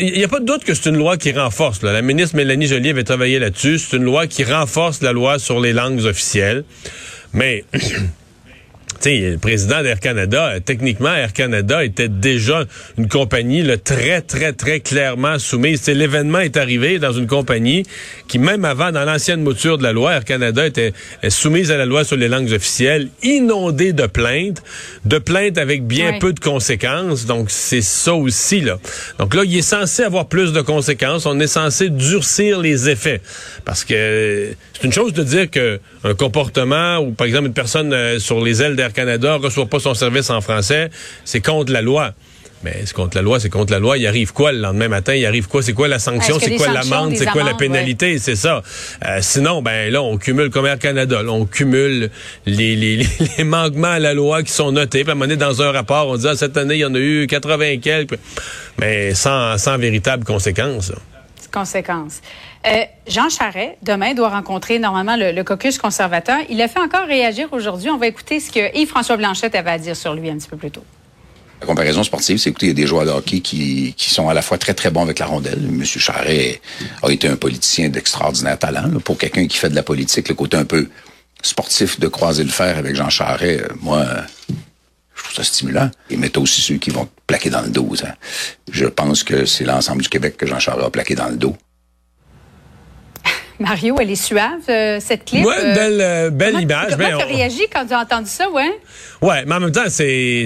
Il 0.00 0.12
n'y 0.12 0.24
a 0.24 0.28
pas 0.28 0.40
de 0.40 0.44
doute 0.44 0.64
que 0.64 0.74
c'est 0.74 0.90
une 0.90 0.98
loi 0.98 1.16
qui 1.16 1.32
renforce. 1.32 1.82
là. 1.82 1.92
La 1.92 2.02
ministre 2.02 2.36
Mélanie 2.36 2.66
Joly 2.66 2.90
avait 2.90 3.02
travaillé 3.04 3.38
là-dessus. 3.38 3.78
C'est 3.78 3.96
une 3.96 4.04
loi 4.04 4.26
qui 4.26 4.44
renforce 4.44 5.00
la 5.02 5.12
loi 5.12 5.38
sur 5.38 5.58
les 5.60 5.72
langues 5.72 6.04
officielles. 6.04 6.64
Mais, 7.32 7.64
le 9.04 9.36
président 9.38 9.82
d'Air 9.82 10.00
Canada, 10.00 10.54
euh, 10.54 10.60
techniquement, 10.60 11.14
Air 11.14 11.32
Canada 11.32 11.84
était 11.84 12.08
déjà 12.08 12.64
une 12.98 13.08
compagnie 13.08 13.62
là, 13.62 13.76
très, 13.76 14.20
très, 14.20 14.52
très 14.52 14.80
clairement 14.80 15.38
soumise. 15.38 15.86
L'événement 15.86 16.40
est 16.40 16.56
arrivé 16.56 16.98
dans 16.98 17.12
une 17.12 17.26
compagnie 17.26 17.84
qui, 18.28 18.38
même 18.38 18.64
avant, 18.64 18.92
dans 18.92 19.04
l'ancienne 19.04 19.42
mouture 19.42 19.78
de 19.78 19.82
la 19.82 19.92
loi, 19.92 20.14
Air 20.14 20.24
Canada 20.24 20.66
était 20.66 20.92
soumise 21.28 21.70
à 21.70 21.76
la 21.76 21.86
loi 21.86 22.04
sur 22.04 22.16
les 22.16 22.28
langues 22.28 22.52
officielles, 22.52 23.08
inondée 23.22 23.92
de 23.92 24.06
plaintes, 24.06 24.62
de 25.04 25.18
plaintes 25.18 25.58
avec 25.58 25.86
bien 25.86 26.18
peu 26.18 26.32
de 26.32 26.40
conséquences. 26.40 27.26
Donc, 27.26 27.50
c'est 27.50 27.82
ça 27.82 28.14
aussi. 28.14 28.60
là. 28.60 28.78
Donc 29.18 29.34
là, 29.34 29.42
il 29.44 29.56
est 29.56 29.62
censé 29.62 30.02
avoir 30.02 30.26
plus 30.26 30.52
de 30.52 30.60
conséquences. 30.60 31.26
On 31.26 31.38
est 31.40 31.46
censé 31.46 31.90
durcir 31.90 32.60
les 32.60 32.88
effets. 32.88 33.20
Parce 33.64 33.84
que 33.84 34.54
c'est 34.72 34.84
une 34.84 34.92
chose 34.92 35.12
de 35.12 35.22
dire 35.22 35.50
que 35.50 35.80
un 36.04 36.14
comportement 36.14 36.98
ou, 36.98 37.12
par 37.12 37.26
exemple, 37.26 37.46
une 37.46 37.54
personne 37.54 37.92
euh, 37.92 38.18
sur 38.18 38.42
les 38.42 38.62
ailes 38.62 38.76
d'Air 38.76 38.92
Canada 38.94 39.36
reçoit 39.36 39.66
pas 39.66 39.80
son 39.80 39.94
service 39.94 40.30
en 40.30 40.40
français, 40.40 40.90
c'est 41.24 41.44
contre 41.44 41.72
la 41.72 41.82
loi. 41.82 42.14
Mais 42.64 42.80
c'est 42.86 42.94
contre 42.94 43.16
la 43.16 43.22
loi, 43.22 43.38
c'est 43.38 43.50
contre 43.50 43.72
la 43.72 43.78
loi. 43.78 43.98
Il 43.98 44.06
arrive 44.06 44.32
quoi 44.32 44.50
le 44.50 44.58
lendemain 44.58 44.88
matin? 44.88 45.14
Il 45.14 45.26
arrive 45.26 45.48
quoi? 45.48 45.62
C'est 45.62 45.74
quoi 45.74 45.86
la 45.86 45.98
sanction? 45.98 46.38
C'est 46.40 46.56
quoi 46.56 46.72
l'amende? 46.72 47.14
C'est 47.14 47.26
quoi 47.26 47.44
la 47.44 47.52
pénalité? 47.52 48.18
C'est 48.18 48.36
ça. 48.36 48.62
Euh, 49.04 49.18
sinon, 49.20 49.60
ben 49.60 49.92
là, 49.92 50.02
on 50.02 50.16
cumule 50.16 50.48
comme 50.48 50.64
Air 50.64 50.78
Canada. 50.78 51.20
on 51.28 51.44
cumule 51.44 52.10
les, 52.46 52.74
les, 52.74 53.06
les, 53.38 53.44
manquements 53.44 53.88
à 53.88 53.98
la 53.98 54.14
loi 54.14 54.42
qui 54.42 54.50
sont 54.52 54.72
notés. 54.72 55.02
Puis 55.02 55.10
à 55.10 55.12
un 55.12 55.14
moment 55.14 55.26
donné, 55.26 55.36
dans 55.36 55.60
un 55.60 55.72
rapport, 55.72 56.08
on 56.08 56.16
dit 56.16 56.26
ah, 56.26 56.36
cette 56.36 56.56
année, 56.56 56.76
il 56.76 56.80
y 56.80 56.84
en 56.86 56.94
a 56.94 56.98
eu 56.98 57.26
80 57.26 57.78
quelques. 57.82 58.18
Mais 58.80 59.12
sans, 59.12 59.58
sans 59.58 59.76
véritable 59.76 60.24
conséquence. 60.24 60.90
Conséquences. 61.52 62.22
Euh, 62.66 62.84
Jean 63.06 63.28
Charret, 63.28 63.76
demain, 63.82 64.14
doit 64.14 64.30
rencontrer 64.30 64.78
normalement 64.78 65.16
le, 65.16 65.42
caucus 65.42 65.76
conservateur. 65.76 66.38
Il 66.48 66.62
a 66.62 66.68
fait 66.68 66.80
encore 66.80 67.06
réagir 67.06 67.48
aujourd'hui. 67.52 67.90
On 67.90 67.98
va 67.98 68.06
écouter 68.06 68.40
ce 68.40 68.50
que 68.50 68.74
Yves-François 68.76 69.16
Blanchette 69.16 69.54
avait 69.54 69.72
à 69.72 69.78
dire 69.78 69.96
sur 69.96 70.14
lui 70.14 70.30
un 70.30 70.38
petit 70.38 70.48
peu 70.48 70.56
plus 70.56 70.70
tôt. 70.70 70.84
La 71.60 71.66
comparaison 71.66 72.02
sportive, 72.02 72.38
c'est 72.38 72.52
qu'il 72.52 72.68
y 72.68 72.70
a 72.70 72.74
des 72.74 72.86
joueurs 72.86 73.04
de 73.04 73.10
hockey 73.10 73.40
qui, 73.40 73.94
sont 73.98 74.28
à 74.28 74.34
la 74.34 74.42
fois 74.42 74.58
très, 74.58 74.74
très 74.74 74.90
bons 74.90 75.02
avec 75.02 75.18
la 75.18 75.26
rondelle. 75.26 75.60
M. 75.62 75.84
Charret 75.84 76.60
a 77.02 77.10
été 77.10 77.28
un 77.28 77.36
politicien 77.36 77.90
d'extraordinaire 77.90 78.58
talent. 78.58 78.90
Pour 79.04 79.18
quelqu'un 79.18 79.46
qui 79.46 79.58
fait 79.58 79.70
de 79.70 79.74
la 79.74 79.82
politique, 79.82 80.28
le 80.28 80.34
côté 80.34 80.56
un 80.56 80.64
peu 80.64 80.88
sportif 81.42 82.00
de 82.00 82.08
croiser 82.08 82.44
le 82.44 82.50
fer 82.50 82.78
avec 82.78 82.96
Jean 82.96 83.10
Charret, 83.10 83.60
euh, 83.62 83.68
moi, 83.80 84.06
je 85.14 85.22
trouve 85.22 85.34
ça 85.34 85.44
stimulant. 85.44 85.90
Et 86.08 86.16
mais 86.16 86.36
aussi 86.38 86.62
ceux 86.62 86.76
qui 86.76 86.90
vont 86.90 87.08
plaquer 87.26 87.50
dans 87.50 87.62
le 87.62 87.68
dos. 87.68 87.90
Je 88.70 88.86
pense 88.86 89.22
que 89.22 89.44
c'est 89.44 89.64
l'ensemble 89.64 90.02
du 90.02 90.08
Québec 90.08 90.36
que 90.38 90.46
Jean 90.46 90.58
Charret 90.58 90.84
a 90.84 90.90
plaqué 90.90 91.14
dans 91.14 91.28
le 91.28 91.36
dos. 91.36 91.56
Mario, 93.60 93.96
elle 94.00 94.10
est 94.10 94.16
suave, 94.16 94.68
euh, 94.68 94.98
cette 95.00 95.24
clip. 95.24 95.46
Ouais, 95.46 95.74
belle, 95.74 96.00
euh, 96.00 96.30
belle 96.30 96.60
image. 96.60 96.90
Comment 96.90 97.04
ben, 97.08 97.18
tu 97.18 97.22
as 97.22 97.26
réagi 97.26 97.62
quand 97.72 97.86
tu 97.86 97.94
as 97.94 98.00
entendu 98.00 98.28
ça, 98.28 98.50
ouais? 98.50 98.70
Ouais, 99.22 99.44
mais 99.46 99.54
en 99.54 99.60
même 99.60 99.70
temps, 99.70 99.84
c'est, 99.88 100.44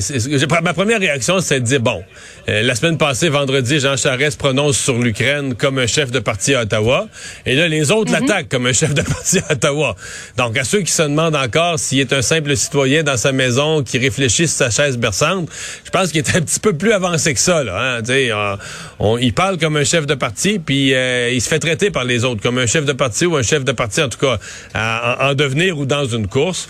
ma 0.63 0.75
première 0.75 1.01
réaction, 1.01 1.41
c'est 1.41 1.61
de 1.61 1.65
dire, 1.65 1.81
bon, 1.81 2.03
euh, 2.49 2.63
la 2.63 2.75
semaine 2.75 2.99
passée, 2.99 3.31
vendredi, 3.31 3.81
Jean 3.81 3.97
Charest 3.97 4.39
prononce 4.39 4.77
sur 4.79 4.99
l'Ukraine 4.99 5.55
comme 5.55 5.79
un 5.79 5.87
chef 5.87 6.11
de 6.11 6.19
parti 6.19 6.55
à 6.55 6.63
Ottawa. 6.63 7.09
Et 7.47 7.55
là, 7.55 7.67
les 7.67 7.91
autres 7.91 8.13
mhm. 8.13 8.27
l'attaquent 8.27 8.51
comme 8.51 8.67
un 8.67 8.75
chef 8.75 8.93
de 8.93 9.03
parti 9.03 9.39
à 9.39 9.53
Ottawa. 9.53 9.97
Donc, 10.37 10.59
à 10.59 10.65
ceux 10.65 10.83
qui 10.83 10.93
se 10.93 11.03
demandent 11.03 11.37
encore 11.37 11.79
s'il 11.79 12.01
est 12.01 12.13
un 12.13 12.23
simple 12.23 12.57
citoyen 12.57 13.05
dans 13.05 13.17
sa 13.17 13.33
maison 13.33 13.83
qui 13.83 13.97
réfléchit 13.97 14.47
sur 14.47 14.59
sa 14.59 14.71
chaise 14.71 14.99
berçante, 14.99 15.49
je 15.85 15.91
pense 15.91 16.13
qu'il 16.13 16.19
est 16.19 16.37
un 16.37 16.43
petit 16.43 16.61
peu 16.61 16.75
plus 16.75 16.93
avancé 16.93 17.33
que 17.33 17.41
ça, 17.41 17.65
là. 17.65 18.01
Hein, 18.01 18.59
on, 18.99 19.17
il 19.17 19.33
parle 19.33 19.57
comme 19.57 19.77
un 19.77 19.85
chef 19.85 20.07
de 20.07 20.15
parti, 20.15 20.59
puis 20.59 20.91
il 20.91 21.41
se 21.41 21.49
fait 21.49 21.59
traiter 21.59 21.91
par 21.91 22.05
les 22.05 22.25
autres 22.25 22.43
comme 22.43 22.59
un 22.59 22.67
chef 22.67 22.85
de 22.85 22.98
parti 22.99 23.25
ou 23.25 23.37
un 23.37 23.43
chef 23.43 23.65
de 23.65 23.73
parti, 23.73 24.03
en 24.03 24.11
tout 24.11 24.19
cas, 24.19 24.39
en, 24.75 25.35
devenir 25.35 25.79
ou 25.79 25.87
dans 25.87 26.05
une 26.05 26.29
course. 26.29 26.69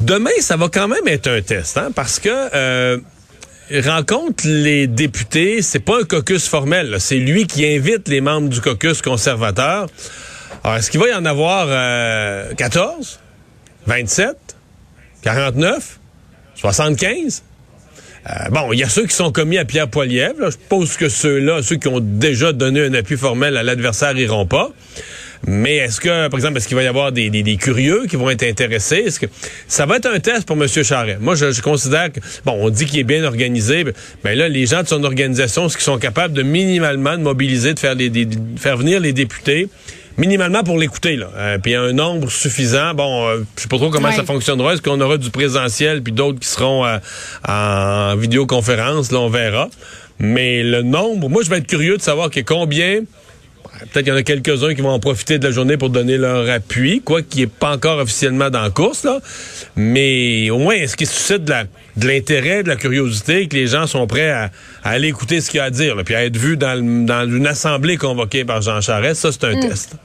Demain, 0.00 0.30
ça 0.40 0.58
va 0.58 0.68
quand 0.68 0.88
même 0.88 1.08
être 1.08 1.28
un 1.28 1.40
test, 1.40 1.78
hein, 1.78 1.90
parce 1.94 2.18
que 2.18 2.28
euh, 2.28 2.98
rencontre 3.70 4.44
les 4.46 4.86
députés, 4.86 5.62
c'est 5.62 5.80
pas 5.80 6.00
un 6.00 6.04
caucus 6.04 6.46
formel, 6.46 6.96
c'est 6.98 7.16
lui 7.16 7.46
qui 7.46 7.66
invite 7.66 8.08
les 8.08 8.20
membres 8.20 8.50
du 8.50 8.60
caucus 8.60 9.00
conservateur. 9.00 9.88
Alors, 10.62 10.76
est-ce 10.76 10.90
qu'il 10.90 11.00
va 11.00 11.08
y 11.08 11.14
en 11.14 11.24
avoir 11.24 11.68
14, 12.56 13.20
27, 13.86 14.36
49, 15.22 15.98
75? 16.56 17.42
Bon, 18.50 18.72
il 18.72 18.78
y 18.78 18.82
a 18.82 18.88
ceux 18.88 19.06
qui 19.06 19.14
sont 19.14 19.32
commis 19.32 19.58
à 19.58 19.64
Pierre 19.64 19.88
Poilievre. 19.88 20.46
Je 20.46 20.50
suppose 20.50 20.96
que 20.96 21.08
ceux-là, 21.08 21.62
ceux 21.62 21.76
qui 21.76 21.88
ont 21.88 22.00
déjà 22.00 22.52
donné 22.52 22.84
un 22.84 22.94
appui 22.94 23.16
formel 23.16 23.56
à 23.56 23.62
l'adversaire, 23.62 24.16
iront 24.16 24.46
pas. 24.46 24.72
Mais 25.46 25.76
est-ce 25.76 26.00
que, 26.00 26.28
par 26.28 26.38
exemple, 26.38 26.56
est-ce 26.56 26.66
qu'il 26.66 26.76
va 26.76 26.82
y 26.82 26.86
avoir 26.86 27.12
des, 27.12 27.30
des, 27.30 27.56
curieux 27.56 28.06
qui 28.08 28.16
vont 28.16 28.30
être 28.30 28.42
intéressés? 28.42 29.04
Est-ce 29.06 29.20
que 29.20 29.26
ça 29.68 29.86
va 29.86 29.96
être 29.96 30.06
un 30.06 30.18
test 30.18 30.46
pour 30.46 30.56
M. 30.56 30.66
Charret? 30.66 31.18
Moi, 31.20 31.34
je, 31.34 31.60
considère 31.60 32.12
que, 32.12 32.20
bon, 32.44 32.52
on 32.58 32.70
dit 32.70 32.86
qu'il 32.86 32.98
est 32.98 33.04
bien 33.04 33.22
organisé, 33.24 33.84
mais 34.24 34.34
là, 34.34 34.48
les 34.48 34.66
gens 34.66 34.82
de 34.82 34.88
son 34.88 35.04
organisation, 35.04 35.68
ce 35.68 35.76
qu'ils 35.76 35.84
sont 35.84 35.98
capables 35.98 36.34
de 36.34 36.42
minimalement 36.42 37.16
de 37.16 37.22
mobiliser, 37.22 37.74
de 37.74 37.78
faire, 37.78 37.94
les, 37.94 38.10
faire 38.56 38.76
venir 38.76 38.98
les 39.00 39.12
députés, 39.12 39.68
minimalement 40.18 40.62
pour 40.62 40.78
l'écouter 40.78 41.16
là. 41.16 41.28
Euh, 41.36 41.58
puis 41.58 41.74
un 41.74 41.92
nombre 41.92 42.30
suffisant. 42.30 42.94
Bon, 42.94 43.26
euh, 43.28 43.44
je 43.56 43.62
sais 43.62 43.68
pas 43.68 43.76
trop 43.76 43.90
comment 43.90 44.12
ça 44.12 44.24
fonctionnera. 44.24 44.74
Est-ce 44.74 44.82
qu'on 44.82 45.00
aura 45.00 45.18
du 45.18 45.30
présentiel 45.30 46.02
puis 46.02 46.12
d'autres 46.12 46.38
qui 46.40 46.48
seront 46.48 46.84
euh, 46.86 46.98
en 47.46 48.16
vidéoconférence, 48.16 49.12
là 49.12 49.20
on 49.20 49.28
verra. 49.28 49.68
Mais 50.18 50.62
le 50.62 50.82
nombre, 50.82 51.28
moi 51.28 51.42
je 51.44 51.50
vais 51.50 51.58
être 51.58 51.66
curieux 51.66 51.96
de 51.96 52.02
savoir 52.02 52.30
que 52.30 52.40
combien 52.40 53.02
Peut-être 53.80 54.04
qu'il 54.04 54.08
y 54.08 54.12
en 54.12 54.16
a 54.16 54.22
quelques-uns 54.22 54.74
qui 54.74 54.80
vont 54.80 54.90
en 54.90 55.00
profiter 55.00 55.38
de 55.38 55.44
la 55.44 55.50
journée 55.50 55.76
pour 55.76 55.90
donner 55.90 56.16
leur 56.16 56.48
appui, 56.48 57.02
quoi 57.04 57.20
qui 57.22 57.40
n'est 57.40 57.46
pas 57.46 57.74
encore 57.74 57.98
officiellement 57.98 58.48
dans 58.48 58.62
la 58.62 58.70
course, 58.70 59.04
là. 59.04 59.20
Mais 59.76 60.48
au 60.50 60.58
moins, 60.58 60.74
est-ce 60.74 60.96
qu'il 60.96 61.06
suscite 61.06 61.44
de, 61.44 62.06
l'intérêt, 62.06 62.62
de 62.62 62.68
la 62.68 62.76
curiosité, 62.76 63.46
que 63.48 63.54
les 63.54 63.66
gens 63.66 63.86
sont 63.86 64.06
prêts 64.06 64.30
à, 64.30 64.50
aller 64.82 65.08
écouter 65.08 65.40
ce 65.40 65.50
qu'il 65.50 65.60
a 65.60 65.64
à 65.64 65.70
dire, 65.70 65.94
puis 66.04 66.14
à 66.14 66.24
être 66.24 66.36
vus 66.36 66.56
dans, 66.56 66.74
une 66.78 67.46
assemblée 67.46 67.96
convoquée 67.96 68.44
par 68.44 68.62
Jean 68.62 68.80
Charest? 68.80 69.20
Ça, 69.20 69.32
c'est 69.32 69.44
un 69.44 69.56
hmm. 69.56 69.60
test. 69.68 69.96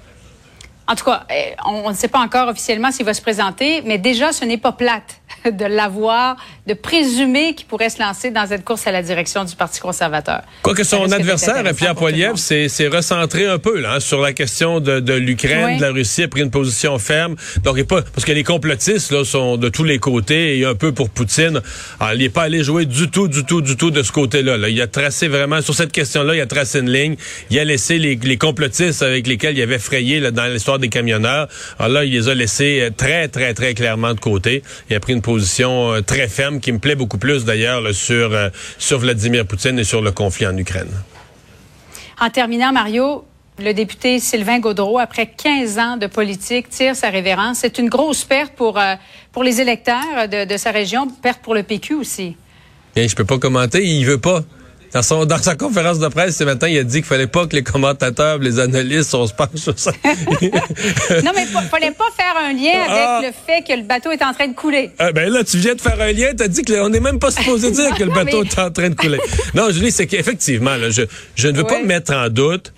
En 0.92 0.96
tout 0.96 1.06
cas, 1.06 1.24
eh, 1.34 1.56
on 1.66 1.90
ne 1.90 1.96
sait 1.96 2.10
pas 2.10 2.20
encore 2.20 2.50
officiellement 2.50 2.92
s'il 2.92 3.06
va 3.06 3.14
se 3.14 3.22
présenter, 3.22 3.82
mais 3.86 3.98
déjà, 3.98 4.34
ce 4.34 4.44
n'est 4.44 4.58
pas 4.58 4.74
plate 4.74 5.21
de 5.46 5.66
l'avoir, 5.66 6.38
de 6.68 6.74
présumer 6.74 7.56
qu'il 7.56 7.68
pourrait 7.68 7.90
se 7.90 8.02
lancer 8.02 8.32
dans 8.32 8.48
cette 8.48 8.64
course 8.64 8.88
à 8.88 8.92
la 8.92 9.02
direction 9.02 9.44
du 9.44 9.56
Parti 9.56 9.80
conservateur. 9.80 10.42
Quoique 10.62 10.84
son 10.84 11.12
adversaire, 11.12 11.64
Pierre 11.76 11.96
Poilievre, 11.96 12.38
s'est 12.38 12.88
recentré 12.88 13.46
un 13.46 13.58
peu 13.58 13.80
là, 13.80 13.96
hein, 13.96 14.00
sur 14.00 14.22
la 14.22 14.34
question 14.34 14.80
de, 14.80 15.14
l'Ukraine, 15.14 15.78
de 15.78 15.82
la 15.82 15.92
Russie, 15.92 16.24
a 16.24 16.28
pris 16.28 16.42
une 16.42 16.52
position 16.52 16.98
ferme. 17.00 17.36
Donc, 17.64 17.76
il 17.78 17.86
pas, 17.86 18.02
parce 18.02 18.26
que 18.26 18.32
les 18.32 18.44
complotistes 18.44 19.12
là, 19.12 19.24
sont 19.24 19.58
de 19.58 19.70
tous 19.70 19.84
les 19.84 20.00
côtés 20.00 20.60
et 20.60 20.66
un 20.66 20.76
peu 20.76 20.92
pour 20.92 21.10
Poutine. 21.10 21.62
Alors, 22.00 22.14
il 22.14 22.20
n'est 22.20 22.30
pas 22.30 22.44
allé 22.44 22.64
jouer 22.64 22.86
du 22.86 23.10
tout, 23.10 23.28
du 23.28 23.44
tout, 23.44 23.62
du 23.62 23.76
tout 23.76 23.92
de 23.92 24.04
ce 24.04 24.12
côté-là. 24.12 24.58
Là. 24.58 24.70
Il 24.70 24.82
a 24.82 24.88
tracé 24.88 25.28
vraiment, 25.28 25.62
sur 25.62 25.74
cette 25.74 25.92
question-là, 25.92 26.36
il 26.36 26.42
a 26.42 26.46
tracé 26.46 26.80
une 26.80 26.92
ligne. 26.92 27.16
Il 27.50 27.60
a 27.60 27.64
laissé 27.64 27.98
les, 27.98 28.16
les 28.16 28.38
complotistes 28.38 29.02
avec 29.02 29.28
lesquels 29.28 29.58
il 29.58 29.62
avait 29.62 29.80
frayé 29.80 30.20
là, 30.20 30.32
dans 30.32 30.46
l'histoire 30.46 30.80
des 30.80 30.90
camionneurs. 30.90 31.48
Alors 31.80 31.92
là, 31.92 32.06
il 32.06 32.12
les 32.12 32.30
a 32.30 32.34
laissés 32.34 32.82
euh, 32.82 32.90
très, 32.96 33.28
très, 33.28 33.54
très 33.54 33.74
clairement 33.74 34.14
de 34.14 34.20
côté. 34.20 34.64
Il 34.90 34.96
a 34.96 35.00
pris 35.00 35.14
une 35.14 35.21
position 35.22 35.94
euh, 35.94 36.02
très 36.02 36.28
ferme 36.28 36.60
qui 36.60 36.72
me 36.72 36.80
plaît 36.80 36.96
beaucoup 36.96 37.18
plus 37.18 37.46
d'ailleurs 37.46 37.94
sur, 37.94 38.34
euh, 38.34 38.50
sur 38.78 39.00
Vladimir 39.00 39.46
Poutine 39.46 39.80
et 39.80 39.84
sur 39.84 40.02
le 40.02 40.12
conflit 40.12 40.48
en 40.48 40.58
Ukraine. 40.58 40.92
En 42.20 42.30
terminant, 42.30 42.74
Mario, 42.74 43.26
le 43.60 43.74
député 43.74 44.20
Sylvain 44.20 44.60
Gaudreau, 44.60 45.00
après 45.00 45.28
15 45.28 45.80
ans 45.80 45.98
de 45.98 46.08
politique, 46.08 46.70
tire 46.70 46.96
sa 46.96 47.10
révérence. 47.10 47.60
C'est 47.60 47.78
une 47.78 47.90
grosse 47.90 48.24
perte 48.24 48.54
pour, 48.54 48.80
pour 49.32 49.44
les 49.44 49.62
électeurs 49.62 50.28
de, 50.30 50.46
de, 50.46 50.58
sa 50.58 50.72
région, 50.72 51.08
perte 51.08 51.42
pour 51.42 51.56
le 51.56 51.64
PQ 51.64 51.96
aussi. 51.96 52.36
Bien, 52.96 53.08
je 53.08 53.16
peux 53.16 53.26
pas 53.26 53.40
commenter, 53.40 53.84
il 53.86 54.06
veut 54.06 54.20
pas. 54.20 54.42
Dans, 54.94 55.02
son, 55.02 55.26
dans 55.26 55.42
sa 55.42 55.56
conférence 55.56 56.00
de 56.00 56.08
presse 56.08 56.38
ce 56.38 56.44
matin, 56.44 56.68
il 56.68 56.78
a 56.78 56.84
dit 56.84 56.98
qu'il 56.98 57.06
fallait 57.06 57.28
pas 57.28 57.48
que 57.48 57.56
les 57.56 57.64
commentateurs, 57.64 58.40
les 58.40 58.60
analystes, 58.60 59.14
on 59.14 59.26
se 59.26 59.34
penche 59.34 59.56
sur 59.56 59.78
ça. 59.78 59.92
non, 60.04 61.32
mais 61.36 61.46
il 61.50 61.70
fallait 61.70 61.92
pas 61.92 62.10
faire 62.16 62.36
un 62.38 62.54
lien 62.54 62.82
avec 62.90 63.06
ah. 63.08 63.22
le 63.24 63.32
fait 63.32 63.62
que 63.62 63.78
le 63.78 63.84
bateau 63.84 64.12
est 64.12 64.24
en 64.24 64.34
train 64.34 64.48
de 64.48 64.54
couler. 64.54 64.92
Euh, 65.00 65.12
ben 65.12 65.32
là, 65.32 65.44
tu 65.44 65.58
viens 65.58 65.76
de 65.76 65.82
faire 65.82 66.00
un 66.02 66.12
lien, 66.12 66.32
tu 66.38 66.44
as 66.44 66.48
dit 66.48 66.64
qu'on 66.64 66.90
n'est 66.90 67.00
même 67.00 67.20
pas 67.20 67.32
supposé 67.32 67.72
dire 67.72 67.96
que 67.96 68.04
le 68.04 68.12
bateau 68.12 68.44
est 68.44 68.60
en 68.60 68.72
train 68.72 68.90
de 68.90 68.96
couler. 68.96 69.20
Non, 69.54 69.70
Julie, 69.72 69.92
c'est 69.92 70.08
qu'effectivement, 70.08 70.76
je, 70.90 71.04
je 71.36 71.48
ne 71.48 71.58
veux 71.58 71.64
pas 71.64 71.80
me 71.80 71.86
mettre 71.86 72.14
en 72.14 72.30
doute. 72.30 72.74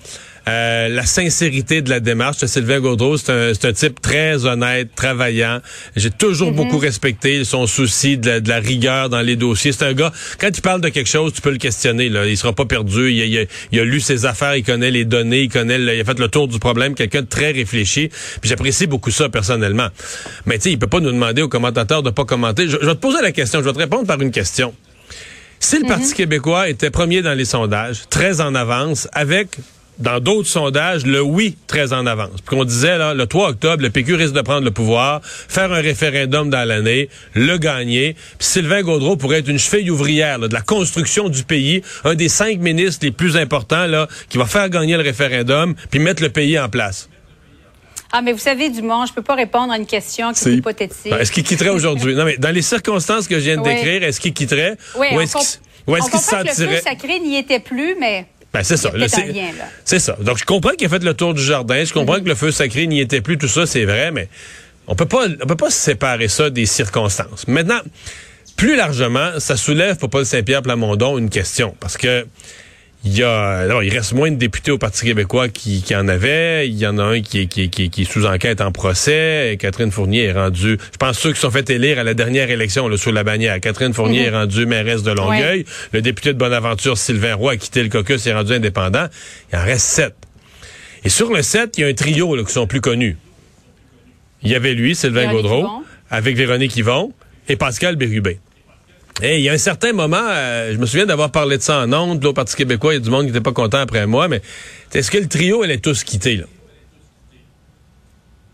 Euh, 0.48 0.90
la 0.90 1.06
sincérité 1.06 1.82
de 1.82 1.90
la 1.90 2.02
démarche 2.02 2.40
de 2.40 2.48
Sylvain 2.48 2.82
Gaudreau, 2.82 3.18
c'est 3.18 3.32
un, 3.32 3.52
un, 3.52 3.74
type 3.74 4.02
très 4.02 4.46
honnête, 4.46 4.90
travaillant. 4.94 5.62
J'ai 5.96 6.12
toujours 6.12 6.52
mhm. 6.52 6.58
beaucoup 6.58 6.78
respecté 6.78 7.46
son 7.46 7.66
souci 7.66 8.18
de 8.18 8.42
la, 8.46 8.60
rigueur 8.60 9.10
dans 9.10 9.22
les 9.22 9.38
dossiers. 9.38 9.72
C'est 9.72 9.86
un 9.86 9.94
gars, 9.94 10.12
quand 10.40 10.50
il 10.54 10.62
parle 10.62 10.82
de 10.82 10.90
quelque 10.90 11.10
chose, 11.10 11.32
tu 11.32 11.42
peux 11.42 11.52
le 11.52 11.58
questionner. 11.58 12.10
Là. 12.10 12.26
Il 12.26 12.38
sera 12.38 12.52
pas 12.52 12.66
perdu. 12.66 13.12
Il 13.12 13.80
a, 13.80 13.84
lu 13.84 14.02
ses 14.02 14.26
affaires, 14.26 14.56
il 14.56 14.64
connaît 14.64 14.92
les 14.92 15.06
données, 15.06 15.44
il 15.44 15.50
connaît, 15.50 15.80
il 15.80 16.02
a 16.02 16.04
fait 16.04 16.20
le 16.20 16.28
tour 16.28 16.50
du 16.50 16.60
problème. 16.60 16.94
Quelqu'un 16.94 17.22
de 17.22 17.28
très 17.28 17.52
réfléchi. 17.52 18.10
Puis 18.42 18.50
j'apprécie 18.50 18.88
beaucoup 18.88 19.12
ça 19.12 19.30
personnellement. 19.30 19.88
Mais 20.46 20.58
tu 20.58 20.64
sais, 20.64 20.72
il 20.72 20.80
peut 20.80 20.88
pas 20.88 21.00
nous 21.00 21.12
demander 21.12 21.42
aux 21.42 21.50
commentateurs 21.50 22.04
de 22.04 22.10
pas 22.10 22.26
commenter. 22.26 22.68
Je, 22.68 22.78
vais 22.78 22.86
te 22.88 23.00
poser 23.00 23.22
la 23.22 23.32
question. 23.32 23.60
Je 23.60 23.66
vais 23.66 23.74
te 23.74 23.80
répondre 23.80 24.06
par 24.06 24.22
une 24.22 24.32
question. 24.32 24.74
Si 25.60 25.80
le 25.80 25.88
Parti 25.88 26.08
mhm. 26.08 26.14
québécois 26.14 26.68
était 26.68 26.90
premier 26.90 27.22
dans 27.22 27.34
les 27.34 27.46
sondages, 27.46 28.02
très 28.10 28.42
en 28.42 28.54
avance, 28.54 29.08
avec 29.14 29.58
dans 30.00 30.20
d'autres 30.20 30.48
sondages, 30.48 31.06
le 31.06 31.22
oui 31.22 31.56
très 31.68 31.94
en 31.94 32.06
avance. 32.06 32.42
Puis 32.46 32.56
qu'on 32.56 32.66
disait, 32.66 32.98
là, 32.98 33.14
le 33.14 33.28
3 33.28 33.50
octobre, 33.50 33.84
le 33.84 33.90
PQ 33.90 34.16
risque 34.16 34.34
de 34.34 34.42
prendre 34.42 34.64
le 34.64 34.72
pouvoir, 34.72 35.22
faire 35.24 35.72
un 35.72 35.82
référendum 35.82 36.50
dans 36.50 36.68
l'année, 36.68 37.10
le 37.36 37.58
gagner. 37.58 38.16
Puis 38.38 38.48
Sylvain 38.48 38.82
Gaudreau 38.82 39.16
pourrait 39.18 39.40
être 39.40 39.50
une 39.50 39.60
cheville 39.60 39.92
ouvrière 39.92 40.40
là, 40.40 40.48
de 40.48 40.54
la 40.54 40.62
construction 40.62 41.30
du 41.30 41.44
pays, 41.44 41.82
un 42.04 42.16
des 42.16 42.30
cinq 42.30 42.60
ministres 42.60 43.06
les 43.06 43.12
plus 43.12 43.38
importants 43.38 43.86
là, 43.88 44.08
qui 44.30 44.38
va 44.38 44.46
faire 44.46 44.70
gagner 44.70 44.98
le 44.98 45.04
référendum, 45.04 45.76
puis 45.92 46.00
mettre 46.00 46.24
le 46.24 46.30
pays 46.30 46.60
en 46.60 46.70
place. 46.70 47.10
Ah, 48.16 48.22
mais 48.22 48.32
vous 48.32 48.40
savez, 48.40 48.70
Dumont, 48.70 49.08
je 49.08 49.14
peux 49.14 49.24
pas 49.24 49.34
répondre 49.34 49.74
à 49.74 49.78
une 49.78 49.88
question 49.88 50.34
qui 50.34 50.48
est 50.48 50.54
hypothétique. 50.58 51.10
Ben, 51.12 51.18
est-ce 51.18 51.32
qu'il 51.32 51.44
quitterait 51.44 51.70
aujourd'hui? 51.70 52.14
Non, 52.14 52.26
mais 52.26 52.38
dans 52.38 52.52
les 52.52 52.62
circonstances 52.62 53.28
que 53.28 53.40
je 53.40 53.46
viens 53.46 53.58
de 53.58 53.62
Oui. 53.62 53.74
décrire, 53.74 54.04
est-ce 54.04 54.22
qu'il 54.22 54.34
quitterait? 54.34 54.78
Oui, 54.96 55.08
ou 55.12 55.16
on 55.16 55.22
est-ce 55.22 55.36
qu'il 55.36 55.60
ou 55.88 55.96
est-ce 55.96 56.06
on 56.06 56.10
qu'il 56.10 56.20
se 56.20 56.30
que 56.30 56.36
le 56.36 56.48
sentirait... 56.48 56.76
feu 56.78 56.82
sacré 56.84 57.20
n'y 57.20 57.38
était 57.38 57.60
plus, 57.60 57.96
mais 58.00 58.28
Ben, 58.54 58.64
c'est 58.64 58.78
ça. 58.78 58.92
C'est- 59.84 60.00
ça. 60.00 60.16
Donc, 60.22 60.38
je 60.38 60.46
comprends 60.46 60.72
qu'il 60.72 60.86
a 60.86 60.90
fait 60.90 61.04
le 61.04 61.14
tour 61.14 61.34
du 61.34 61.42
jardin. 61.44 61.84
Je 61.84 61.92
comprends 61.92 62.18
Mhm. 62.18 62.24
que 62.24 62.30
le 62.30 62.36
feu 62.36 62.52
sacré 62.52 62.86
n'y 62.88 63.00
était 63.00 63.22
plus. 63.22 63.38
Tout 63.38 63.48
ça, 63.48 63.66
c'est 63.66 63.86
vrai, 63.86 64.12
mais 64.12 64.30
on 64.88 64.96
peut 64.96 65.08
pas, 65.08 65.26
on 65.42 65.48
peut 65.48 65.56
pas 65.56 65.72
séparer 65.72 66.28
ça 66.28 66.50
des 66.52 66.66
circonstances. 66.68 67.48
Maintenant, 67.48 67.80
plus 68.56 68.76
largement, 68.76 69.40
ça 69.40 69.58
soulève 69.58 69.98
pour 69.98 70.10
Paul 70.12 70.26
Saint-Pierre 70.26 70.62
Plamondon 70.62 71.18
une 71.18 71.30
question. 71.32 71.76
Parce 71.80 71.98
que, 71.98 72.28
il 73.06 73.18
y 73.18 73.24
a, 73.24 73.66
il 73.84 73.90
reste 73.90 74.14
moins 74.14 74.32
de 74.32 74.38
députés 74.38 74.72
au 74.72 74.78
Parti 74.78 75.04
québécois 75.06 75.50
qui, 75.50 75.82
qui 75.84 75.94
en 75.96 76.08
avait. 76.08 76.70
Il 76.70 76.78
y 76.78 76.88
en 76.88 76.98
a 77.00 77.04
un 77.04 77.22
qui 77.22 77.40
est, 77.42 77.46
qui, 77.48 77.64
est- 77.64 77.68
qui 77.68 77.84
est- 77.86 77.90
qui 77.90 78.04
est 78.04 78.06
sous 78.06 78.26
enquête 78.26 78.62
en 78.62 78.72
procès. 78.72 79.52
Et 79.54 79.58
Catherine 79.58 79.92
Fournier 79.92 80.24
est 80.26 80.32
rendue, 80.32 80.78
je 80.80 80.98
pense 80.98 81.20
ceux 81.20 81.34
qui 81.34 81.40
sont 81.40 81.52
fait 81.52 81.70
élire 81.70 82.00
à 82.00 82.04
la 82.04 82.14
dernière 82.14 82.50
élection, 82.50 82.88
là, 82.88 82.96
sous 82.98 83.12
la 83.12 83.24
bannière. 83.26 83.60
Catherine 83.60 83.94
Fournier 83.94 84.24
est 84.28 84.30
rendue 84.30 84.66
mairesse 84.66 85.04
de 85.04 85.12
Longueuil. 85.12 85.66
Le 85.92 86.02
député 86.02 86.32
de 86.34 86.38
Bonaventure, 86.38 86.98
Sylvain 86.98 87.36
Roy, 87.36 87.54
a 87.54 87.58
quitté 87.58 87.84
le 87.84 87.90
caucus 87.90 88.26
et 88.26 88.30
est 88.30 88.34
rendu 88.34 88.54
indépendant. 88.54 89.08
Il 89.52 89.58
en 89.60 89.64
reste 89.66 89.86
sept. 89.88 90.16
Et 91.04 91.10
sur 91.10 91.34
le 91.34 91.42
sept, 91.42 91.78
il 91.78 91.82
y 91.82 91.84
a 91.84 91.88
un 91.88 91.94
trio 91.94 92.36
là, 92.38 92.44
qui 92.46 92.54
sont 92.54 92.68
plus 92.68 92.80
connus. 92.80 93.18
Il 94.44 94.50
y 94.50 94.56
avait 94.56 94.74
lui, 94.74 94.96
Sylvain 94.96 95.22
Véronique 95.28 95.42
Gaudreau, 95.44 95.60
Yvon. 95.60 95.84
avec 96.10 96.36
Véronique 96.38 96.76
Yvon 96.78 97.12
et 97.50 97.56
Pascal 97.58 97.98
Bérubé. 97.98 98.40
Et 99.22 99.38
il 99.38 99.44
y 99.44 99.50
a 99.50 99.54
un 99.54 99.58
certain 99.58 99.94
moment, 99.94 100.18
euh, 100.28 100.74
je 100.74 100.78
me 100.78 100.86
souviens 100.86 101.06
d'avoir 101.06 101.32
parlé 101.32 101.58
de 101.58 101.62
ça 101.62 101.82
en 101.82 101.94
ondes, 101.94 102.24
là, 102.24 102.30
au 102.30 102.34
Parti 102.34 102.56
québécois, 102.56 102.94
il 102.94 102.98
y 102.98 102.98
a 102.98 103.04
du 103.04 103.10
monde 103.10 103.22
qui 103.22 103.28
n'était 103.28 103.44
pas 103.44 103.52
content 103.52 103.80
après 103.80 104.08
moi, 104.08 104.28
mais 104.28 104.42
est-ce 104.94 105.12
que 105.12 105.18
le 105.18 105.28
trio 105.28 105.62
allait 105.62 105.78
tous 105.78 106.04
quitter, 106.04 106.38
là? 106.38 106.46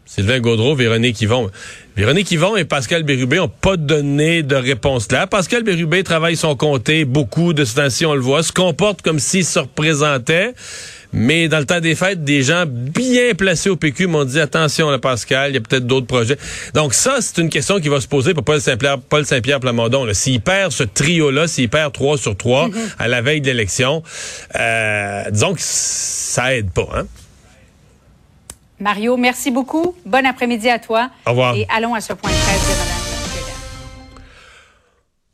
Sylvain 0.06 0.40
Gaudreau, 0.40 0.74
Véronique 0.74 1.22
Yvon. 1.22 1.52
Véronique 1.96 2.32
Yvon 2.32 2.56
et 2.56 2.66
Pascal 2.66 3.04
Bérubé 3.04 3.38
n'ont 3.38 3.48
pas 3.48 3.78
donné 3.78 4.42
de 4.42 4.56
réponse 4.56 5.06
claire. 5.06 5.28
Pascal 5.28 5.62
Bérubé 5.62 6.04
travaille 6.04 6.36
son 6.36 6.56
comté, 6.56 7.06
beaucoup 7.06 7.54
de 7.54 7.64
ce 7.64 7.76
temps-ci, 7.76 8.08
on 8.08 8.16
le 8.16 8.20
voit, 8.20 8.42
se 8.42 8.52
comporte 8.52 9.04
comme 9.04 9.20
s'il 9.20 9.46
se 9.46 9.60
représentait. 9.60 10.56
Mais 11.12 11.48
dans 11.48 11.58
le 11.58 11.66
temps 11.66 11.80
des 11.80 11.96
fêtes, 11.96 12.24
des 12.24 12.44
gens 12.44 12.66
bien 12.68 13.34
placés 13.36 13.70
au 13.70 13.76
PQ 13.76 14.08
m'ont 14.08 14.26
dit 14.26 14.40
attention, 14.40 14.90
là, 14.92 15.00
Pascal, 15.00 15.52
il 15.52 15.54
y 15.56 15.58
a 15.58 15.62
peut-être 15.62 15.88
d'autres 15.88 16.06
projets. 16.06 16.38
Donc 16.74 16.94
ça, 16.94 17.18
c'est 17.20 17.40
une 17.40 17.50
question 17.50 17.80
qui 17.80 17.90
va 17.90 18.00
se 18.00 18.08
poser 18.08 18.34
pour 18.34 18.44
Paul 18.44 18.62
Saint-Pierre, 18.62 19.00
Paul 19.00 19.26
Saint-Pierre 19.26 19.60
Plamondon. 19.60 20.08
S'il 20.14 20.42
perd 20.42 20.72
ce 20.72 20.84
trio-là, 20.84 21.48
s'il 21.48 21.70
perd 21.70 21.94
3 21.94 22.18
sur 22.18 22.38
3 22.38 22.70
à 23.00 23.08
la 23.08 23.22
veille 23.22 23.42
de 23.42 23.48
l'élection, 23.48 24.04
euh, 24.60 25.24
disons 25.32 25.54
que 25.54 25.62
ça 25.62 26.56
aide 26.56 26.70
pas. 26.72 26.88
Hein? 26.96 27.08
Mario, 28.80 29.18
merci 29.18 29.52
beaucoup. 29.52 29.96
Bon 30.06 30.26
après-midi 30.26 30.70
à 30.70 30.80
toi. 30.80 31.10
Au 31.26 31.32
revoir. 31.32 31.56
Et 31.56 31.66
allons 31.76 31.96
à 31.96 32.02
ce 32.02 32.14
point 32.14 32.32
de 32.32 32.36
presse. 32.36 33.09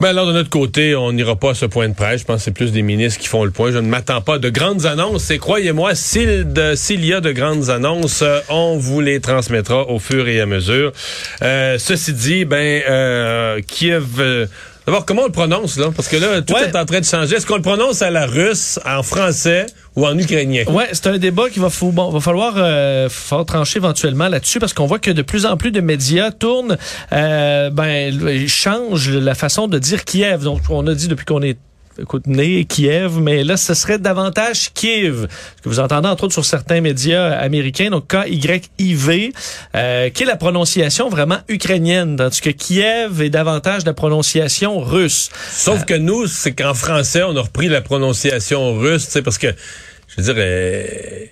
Ben 0.01 0.09
alors 0.09 0.27
de 0.27 0.33
notre 0.33 0.49
côté, 0.49 0.93
on 0.93 1.13
n'ira 1.13 1.37
pas 1.37 1.51
à 1.51 1.53
ce 1.53 1.65
point 1.65 1.87
de 1.87 1.93
presse. 1.93 2.19
Je 2.19 2.25
pense 2.25 2.37
que 2.37 2.43
c'est 2.43 2.51
plus 2.51 2.73
des 2.73 2.81
ministres 2.81 3.17
qui 3.17 3.29
font 3.29 3.45
le 3.45 3.51
point. 3.51 3.71
Je 3.71 3.77
ne 3.77 3.87
m'attends 3.87 4.19
pas 4.19 4.35
à 4.35 4.39
de 4.39 4.49
grandes 4.49 4.85
annonces. 4.85 5.31
Et 5.31 5.37
croyez-moi, 5.37 5.95
s'il, 5.95 6.25
y 6.25 7.13
a 7.13 7.21
de 7.21 7.31
grandes 7.31 7.69
annonces, 7.69 8.21
euh, 8.21 8.41
on 8.49 8.77
vous 8.77 8.99
les 8.99 9.21
transmettra 9.21 9.87
au 9.89 9.99
fur 9.99 10.27
et 10.27 10.41
à 10.41 10.45
mesure. 10.45 10.91
Euh, 11.41 11.77
ceci 11.79 12.11
dit, 12.11 12.43
ben 12.43 12.83
euh, 12.89 13.61
Kiev. 13.65 14.47
D'abord, 14.85 15.05
comment 15.05 15.23
on 15.23 15.25
le 15.25 15.31
prononce 15.31 15.77
là? 15.77 15.87
Parce 15.95 16.07
que 16.07 16.17
là, 16.17 16.41
tout 16.43 16.53
Ouais. 16.53 16.65
est 16.69 16.75
en 16.75 16.85
train 16.85 16.99
de 16.99 17.05
changer. 17.05 17.35
Est-ce 17.37 17.45
qu'on 17.47 17.55
le 17.55 17.61
prononce 17.63 18.01
à 18.03 18.11
la 18.11 18.27
russe, 18.27 18.79
en 18.85 19.01
français 19.01 19.65
ou 19.95 20.05
en 20.05 20.15
ukrainien? 20.17 20.63
Ouais, 20.67 20.89
c'est 20.91 21.07
un 21.07 21.17
débat 21.17 21.49
qui 21.49 21.57
va, 21.59 21.69
faut, 21.71 21.91
bon, 21.91 22.11
va 22.11 22.19
falloir 22.19 22.53
euh, 22.57 23.09
trancher 23.47 23.77
éventuellement 23.79 24.27
là-dessus 24.27 24.59
parce 24.59 24.73
qu'on 24.73 24.85
voit 24.85 24.99
que 24.99 25.09
de 25.09 25.23
plus 25.23 25.47
en 25.47 25.57
plus 25.57 25.71
de 25.71 25.81
médias 25.81 26.29
tournent, 26.31 26.77
euh, 27.13 27.69
ben, 27.71 28.47
changent 28.47 29.09
la 29.09 29.33
façon 29.33 29.67
de 29.67 29.79
dire 29.79 30.05
Kiev. 30.05 30.43
Donc, 30.43 30.61
on 30.69 30.85
a 30.85 30.93
dit 30.93 31.07
depuis 31.07 31.25
qu'on 31.25 31.41
est 31.41 31.57
écoute, 31.99 32.27
né 32.27 32.65
Kiev, 32.65 33.19
mais 33.19 33.43
là, 33.43 33.57
ce 33.57 33.73
serait 33.73 33.97
davantage 33.97 34.71
Kiev, 34.73 35.27
ce 35.57 35.61
que 35.61 35.69
vous 35.69 35.79
entendez 35.79 36.07
entre 36.07 36.25
autres 36.25 36.33
sur 36.33 36.45
certains 36.45 36.81
médias 36.81 37.31
américains, 37.31 37.89
donc 37.89 38.07
K-Y-I-V, 38.07 39.33
euh, 39.75 40.09
qui 40.09 40.23
est 40.23 40.25
la 40.25 40.35
prononciation 40.35 41.09
vraiment 41.09 41.39
ukrainienne, 41.47 42.15
tandis 42.17 42.41
que 42.41 42.49
Kiev 42.49 43.21
est 43.21 43.29
davantage 43.29 43.85
la 43.85 43.93
prononciation 43.93 44.79
russe? 44.79 45.29
Sauf 45.51 45.85
que 45.85 45.93
nous, 45.93 46.27
c'est 46.27 46.53
qu'en 46.53 46.73
français, 46.73 47.23
on 47.23 47.35
a 47.35 47.41
repris 47.41 47.69
la 47.69 47.81
prononciation 47.81 48.77
russe, 48.77 49.05
tu 49.05 49.11
sais, 49.11 49.21
parce 49.21 49.37
que, 49.37 49.47
je 50.07 50.21
veux 50.21 50.33
dire, 50.33 50.35
euh, 50.37 51.25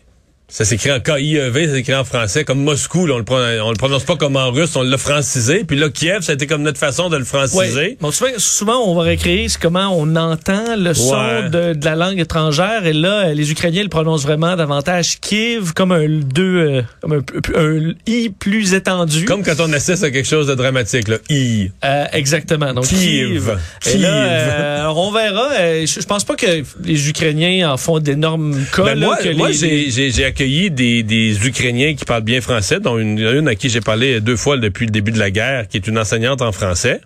ça 0.47 0.65
s'écrit 0.65 0.91
en 0.91 0.99
K-I-E-V, 0.99 1.67
ça 1.67 1.73
s'écrit 1.73 1.95
en 1.95 2.03
français, 2.03 2.43
comme 2.43 2.63
Moscou, 2.63 3.07
là, 3.07 3.15
on, 3.15 3.17
le 3.17 3.23
prononce, 3.23 3.61
on 3.63 3.71
le 3.71 3.77
prononce 3.77 4.03
pas 4.03 4.15
comme 4.15 4.35
en 4.35 4.51
russe, 4.51 4.75
on 4.75 4.83
l'a 4.83 4.97
francisé, 4.97 5.63
puis 5.63 5.77
là, 5.77 5.89
Kiev, 5.89 6.21
ça 6.21 6.33
a 6.33 6.35
été 6.35 6.47
comme 6.47 6.61
notre 6.61 6.77
façon 6.77 7.09
de 7.09 7.17
le 7.17 7.25
franciser. 7.25 7.75
Ouais. 7.75 7.97
Bon, 7.99 8.11
souvent, 8.11 8.31
souvent, 8.37 8.77
on 8.85 8.95
va 8.95 9.13
c'est 9.13 9.57
comment 9.59 9.97
on 9.97 10.15
entend 10.15 10.75
le 10.75 10.93
son 10.93 11.49
de, 11.49 11.73
de 11.73 11.85
la 11.85 11.95
langue 11.95 12.19
étrangère. 12.19 12.85
Et 12.85 12.93
là, 12.93 13.27
euh, 13.27 13.33
les 13.33 13.51
Ukrainiens 13.51 13.83
le 13.83 13.89
prononcent 13.89 14.23
vraiment 14.23 14.55
davantage 14.55 15.19
Kiev 15.19 15.73
comme 15.73 15.91
un 15.91 16.07
deux, 16.07 16.57
euh, 16.57 16.81
comme 17.01 17.13
un, 17.13 17.59
un 17.59 17.93
i 18.07 18.29
plus 18.29 18.73
étendu. 18.73 19.25
Comme 19.25 19.43
quand 19.43 19.59
on 19.59 19.71
assiste 19.73 20.03
à 20.03 20.11
quelque 20.11 20.27
chose 20.27 20.47
de 20.47 20.55
dramatique, 20.55 21.07
là. 21.07 21.17
I. 21.29 21.71
Euh, 21.83 22.05
exactement. 22.13 22.73
Donc 22.73 22.87
Kiev. 22.87 23.57
Kiev. 23.81 23.95
Et 23.95 23.97
là, 23.99 24.09
Kiev. 24.09 24.53
euh, 24.53 24.81
alors, 24.81 24.97
on 24.97 25.11
verra. 25.11 25.49
Je, 25.85 26.05
pense 26.05 26.23
pas 26.23 26.35
que 26.35 26.63
les 26.83 27.09
Ukrainiens 27.09 27.71
en 27.71 27.77
font 27.77 27.99
d'énormes 27.99 28.57
cas. 28.75 28.83
Ben, 28.83 28.99
là, 28.99 29.05
moi, 29.05 29.17
que 29.17 29.29
moi 29.35 29.49
les- 29.49 29.89
j'ai 30.11 30.25
accueilli 30.33 30.71
des, 30.71 31.03
des 31.03 31.47
Ukrainiens 31.47 31.93
qui 31.93 32.05
parlent 32.05 32.23
bien 32.23 32.41
français, 32.41 32.79
dont 32.79 32.97
une, 32.97 33.19
une 33.19 33.47
à 33.47 33.53
qui 33.53 33.69
j'ai 33.69 33.81
parlé 33.81 34.19
deux 34.19 34.35
fois 34.35 34.57
depuis 34.57 34.85
le 34.85 34.91
début 34.91 35.11
de 35.11 35.19
la 35.19 35.29
guerre, 35.29 35.67
qui 35.67 35.77
est 35.77 35.87
une 35.87 35.99
enseignante 35.99 36.41
en 36.41 36.51
français. 36.51 37.01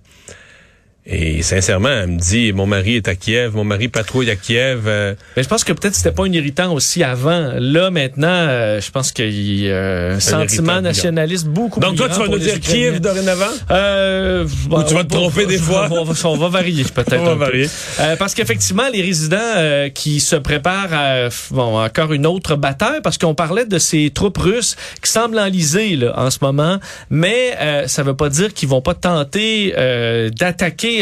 Et 1.10 1.42
sincèrement, 1.42 1.88
elle 1.88 2.08
me 2.08 2.20
dit, 2.20 2.52
mon 2.52 2.66
mari 2.66 2.98
est 2.98 3.08
à 3.08 3.16
Kiev, 3.16 3.56
mon 3.56 3.64
mari 3.64 3.88
patrouille 3.88 4.30
à 4.30 4.36
Kiev. 4.36 4.82
euh, 4.88 5.16
Mais 5.38 5.44
je 5.44 5.48
pense 5.48 5.64
que 5.64 5.72
peut-être 5.72 5.96
c'était 5.96 6.12
pas 6.12 6.24
un 6.26 6.32
irritant 6.34 6.74
aussi 6.74 7.02
avant. 7.02 7.54
Là, 7.58 7.90
maintenant, 7.92 8.28
euh, 8.28 8.82
je 8.82 8.92
pense 8.92 9.14
qu'il 9.14 9.62
y 9.62 9.72
a 9.72 10.16
un 10.16 10.20
sentiment 10.20 10.82
nationaliste 10.82 11.48
beaucoup 11.48 11.80
Donc 11.80 11.92
plus 11.92 11.98
toi, 12.00 12.08
grand 12.10 12.18
tu 12.18 12.24
vas 12.24 12.38
nous 12.38 12.44
dire. 12.44 12.60
Kiev 12.60 13.00
dorénavant? 13.00 13.46
Euh, 13.72 14.46
bon, 14.68 14.84
tu 14.84 14.96
vas 14.96 15.06
te 15.06 15.14
tromper 15.14 15.46
des 15.46 15.58
fois? 15.58 15.88
On 15.92 16.04
va, 16.04 16.14
on 16.30 16.38
va 16.38 16.50
varier 16.50 16.84
peut-être. 16.94 17.22
On 17.22 17.26
va 17.26 17.32
un 17.32 17.34
peu. 17.36 17.40
varier. 17.46 17.70
Euh, 18.02 18.16
parce 18.18 18.34
qu'effectivement, 18.34 18.90
les 18.92 19.02
résidents 19.02 19.90
qui 19.94 20.20
se 20.20 20.36
préparent 20.36 20.94
à 20.94 21.30
bon, 21.52 21.80
encore 21.82 22.12
une 22.12 22.26
autre 22.26 22.56
bataille, 22.58 23.00
parce 23.02 23.18
qu'on 23.18 23.34
parlait 23.34 23.66
de 23.66 23.80
ces 23.80 24.10
troupes 24.10 24.38
russes 24.38 24.76
qui 25.02 25.10
semblent 25.10 25.40
enlisées 25.40 25.96
là, 25.96 26.14
en 26.18 26.30
ce 26.30 26.40
moment, 26.42 26.80
mais 27.10 27.56
euh, 27.62 27.88
ça 27.88 28.04
veut 28.04 28.16
pas 28.16 28.30
dire 28.30 28.54
qu'ils 28.54 28.68
vont 28.70 28.82
pas 28.82 28.94
tenter 28.94 29.74
euh, 29.78 30.30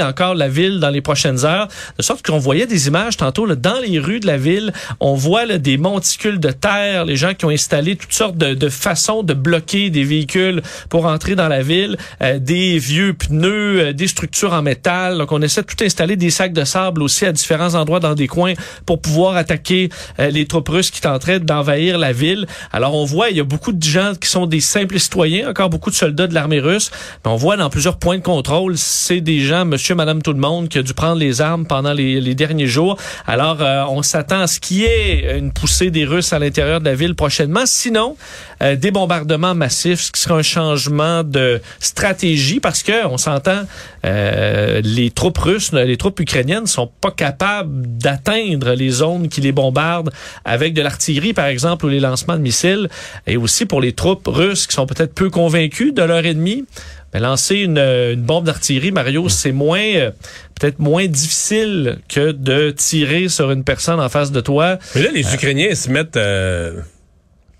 encore 0.01 0.35
la 0.35 0.47
ville 0.47 0.79
dans 0.79 0.89
les 0.89 1.01
prochaines 1.01 1.45
heures. 1.45 1.67
De 1.97 2.03
sorte 2.03 2.25
qu'on 2.25 2.37
voyait 2.37 2.67
des 2.67 2.87
images 2.87 3.17
tantôt 3.17 3.45
là, 3.45 3.55
dans 3.55 3.79
les 3.79 3.99
rues 3.99 4.19
de 4.19 4.27
la 4.27 4.37
ville. 4.37 4.73
On 4.99 5.15
voit 5.15 5.45
là, 5.45 5.57
des 5.57 5.77
monticules 5.77 6.39
de 6.39 6.51
terre, 6.51 7.05
les 7.05 7.15
gens 7.15 7.33
qui 7.33 7.45
ont 7.45 7.49
installé 7.49 7.95
toutes 7.95 8.13
sortes 8.13 8.37
de, 8.37 8.53
de 8.53 8.69
façons 8.69 9.23
de 9.23 9.33
bloquer 9.33 9.89
des 9.89 10.03
véhicules 10.03 10.61
pour 10.89 11.05
entrer 11.05 11.35
dans 11.35 11.47
la 11.47 11.61
ville, 11.61 11.97
euh, 12.21 12.39
des 12.39 12.77
vieux 12.77 13.13
pneus, 13.13 13.79
euh, 13.79 13.93
des 13.93 14.07
structures 14.07 14.53
en 14.53 14.61
métal. 14.61 15.17
Donc 15.17 15.31
on 15.31 15.41
essaie 15.41 15.61
de 15.61 15.67
tout 15.67 15.83
installer, 15.83 16.15
des 16.15 16.29
sacs 16.29 16.53
de 16.53 16.63
sable 16.63 17.03
aussi 17.03 17.25
à 17.25 17.31
différents 17.31 17.75
endroits 17.75 17.99
dans 17.99 18.15
des 18.15 18.27
coins 18.27 18.53
pour 18.85 19.01
pouvoir 19.01 19.35
attaquer 19.35 19.89
euh, 20.19 20.29
les 20.29 20.45
troupes 20.45 20.69
russes 20.69 20.91
qui 20.91 21.01
tenteraient 21.01 21.39
d'envahir 21.39 21.97
la 21.97 22.11
ville. 22.11 22.47
Alors 22.71 22.95
on 22.95 23.05
voit, 23.05 23.29
il 23.29 23.37
y 23.37 23.39
a 23.39 23.43
beaucoup 23.43 23.71
de 23.71 23.83
gens 23.83 24.13
qui 24.19 24.29
sont 24.29 24.45
des 24.45 24.61
simples 24.61 24.99
citoyens, 24.99 25.49
encore 25.49 25.69
beaucoup 25.69 25.89
de 25.89 25.95
soldats 25.95 26.27
de 26.27 26.33
l'armée 26.33 26.59
russe. 26.59 26.91
Mais 27.23 27.31
on 27.31 27.35
voit 27.35 27.57
dans 27.57 27.69
plusieurs 27.69 27.97
points 27.97 28.17
de 28.17 28.23
contrôle, 28.23 28.77
c'est 28.77 29.21
des 29.21 29.39
gens, 29.39 29.65
madame, 29.93 30.21
tout 30.21 30.33
le 30.33 30.39
monde, 30.39 30.69
qui 30.69 30.79
a 30.79 30.81
dû 30.81 30.93
prendre 30.93 31.17
les 31.17 31.41
armes 31.41 31.65
pendant 31.65 31.93
les, 31.93 32.35
derniers 32.35 32.67
jours. 32.67 32.97
Alors 33.27 33.61
euh, 33.61 33.83
on 33.89 34.01
s'attend 34.01 34.41
à 34.41 34.47
ce 34.47 34.59
qu'il 34.59 34.77
y 34.77 34.83
ait 34.85 35.37
une 35.37 35.51
poussée 35.51 35.91
des 35.91 36.05
Russes 36.05 36.33
à 36.33 36.39
l'intérieur 36.39 36.79
de 36.79 36.85
la 36.85 36.95
ville 36.95 37.15
prochainement. 37.15 37.63
Sinon, 37.65 38.17
euh, 38.61 38.75
des 38.75 38.91
bombardements 38.91 39.55
massifs, 39.55 40.01
ce 40.01 40.11
qui 40.11 40.21
sera 40.21 40.35
un 40.35 40.41
changement 40.41 41.23
de 41.23 41.61
stratégie 41.79 42.59
parce 42.59 42.83
que 42.83 43.05
on 43.05 43.17
s'entend, 43.17 43.63
euh, 44.05 44.81
les 44.83 45.11
troupes 45.11 45.37
russes, 45.37 45.71
les 45.73 45.97
troupes 45.97 46.19
ukrainiennes 46.19 46.67
sont 46.67 46.89
pas 47.01 47.11
capables 47.11 47.97
d'atteindre 47.97 48.73
les 48.73 48.89
zones 48.89 49.29
qui 49.29 49.41
les 49.41 49.51
bombardent 49.51 50.11
avec 50.43 50.73
de 50.73 50.81
l'artillerie, 50.81 51.33
par 51.33 51.47
exemple, 51.47 51.85
ou 51.85 51.89
les 51.89 51.99
lancements 51.99 52.37
de 52.37 52.41
missiles. 52.41 52.89
Et 53.27 53.37
aussi 53.37 53.65
pour 53.65 53.81
les 53.81 53.93
troupes 53.93 54.27
russes 54.27 54.67
qui 54.67 54.75
sont 54.75 54.85
peut-être 54.85 55.13
peu 55.13 55.29
convaincus 55.29 55.93
de 55.93 56.03
leur 56.03 56.25
ennemi, 56.25 56.65
Mais 57.13 57.19
lancer 57.19 57.55
une, 57.55 57.77
une 57.77 58.21
bombe 58.21 58.45
d'artillerie, 58.45 58.91
Mario, 58.91 59.29
c'est 59.29 59.53
moins 59.53 59.79
euh, 59.95 60.11
peut-être 60.59 60.79
moins 60.79 61.07
difficile 61.07 61.99
que 62.09 62.31
de 62.31 62.71
tirer 62.71 63.29
sur 63.29 63.51
une 63.51 63.63
personne 63.63 63.99
en 64.01 64.09
face 64.09 64.31
de 64.31 64.41
toi. 64.41 64.77
Mais 64.95 65.03
là, 65.03 65.09
les 65.13 65.33
Ukrainiens 65.33 65.73
se 65.75 65.89
mettent... 65.89 66.17
euh, 66.17 66.81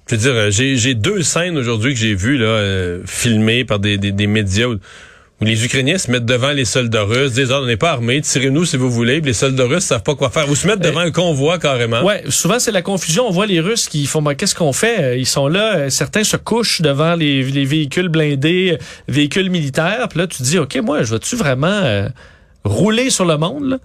je 0.07 0.15
veux 0.15 0.21
dire, 0.21 0.33
euh, 0.33 0.51
j'ai 0.51 0.75
j'ai 0.75 0.93
deux 0.93 1.23
scènes 1.23 1.57
aujourd'hui 1.57 1.93
que 1.93 1.99
j'ai 1.99 2.13
vues 2.15 2.37
là, 2.37 2.45
euh, 2.45 3.01
filmées 3.05 3.65
par 3.65 3.79
des, 3.79 3.97
des, 3.97 4.11
des 4.11 4.27
médias 4.27 4.67
les 5.41 5.65
Ukrainiens 5.65 5.97
se 5.97 6.09
mettent 6.09 6.25
devant 6.25 6.51
les 6.51 6.63
soldats 6.65 7.03
russes, 7.03 7.33
disent 7.33 7.51
ah, 7.51 7.59
on 7.61 7.65
n'est 7.65 7.75
pas 7.77 7.91
armés, 7.91 8.21
tirez-nous 8.21 8.65
si 8.65 8.77
vous 8.77 8.89
voulez. 8.89 9.19
Puis 9.19 9.31
les 9.31 9.33
soldats 9.33 9.65
russes 9.65 9.83
savent 9.83 10.03
pas 10.03 10.15
quoi 10.15 10.29
faire. 10.29 10.49
Ou 10.49 10.55
se 10.55 10.65
mettent 10.65 10.79
devant 10.79 11.01
un 11.01 11.11
convoi 11.11 11.59
carrément. 11.59 12.03
Ouais, 12.03 12.23
souvent 12.29 12.57
c'est 12.57 12.71
la 12.71 12.81
confusion. 12.81 13.27
On 13.27 13.31
voit 13.31 13.45
les 13.45 13.59
Russes 13.59 13.89
qui 13.89 14.05
font 14.05 14.21
ben, 14.21 14.33
qu'est-ce 14.33 14.55
qu'on 14.55 14.73
fait? 14.73 15.19
Ils 15.19 15.25
sont 15.25 15.47
là, 15.47 15.75
euh, 15.75 15.89
certains 15.89 16.23
se 16.23 16.37
couchent 16.37 16.81
devant 16.81 17.15
les, 17.15 17.43
les 17.43 17.65
véhicules 17.65 18.07
blindés, 18.07 18.77
euh, 18.79 18.83
véhicules 19.07 19.49
militaires. 19.49 20.07
Puis 20.09 20.19
là, 20.19 20.27
tu 20.27 20.37
te 20.37 20.43
dis 20.43 20.57
ok, 20.57 20.77
moi, 20.77 21.03
je 21.03 21.13
vais-tu 21.13 21.35
vraiment 21.35 21.67
euh, 21.67 22.07
rouler 22.63 23.09
sur 23.09 23.25
le 23.25 23.37
monde 23.37 23.69
là? 23.69 23.77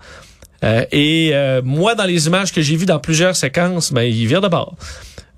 Euh, 0.62 0.84
Et 0.92 1.30
euh, 1.32 1.62
moi, 1.64 1.94
dans 1.94 2.04
les 2.04 2.26
images 2.26 2.52
que 2.52 2.60
j'ai 2.60 2.76
vues 2.76 2.86
dans 2.86 2.98
plusieurs 2.98 3.34
séquences, 3.34 3.92
ben 3.92 4.02
ils 4.02 4.26
virent 4.26 4.42
de 4.42 4.48
bord. 4.48 4.76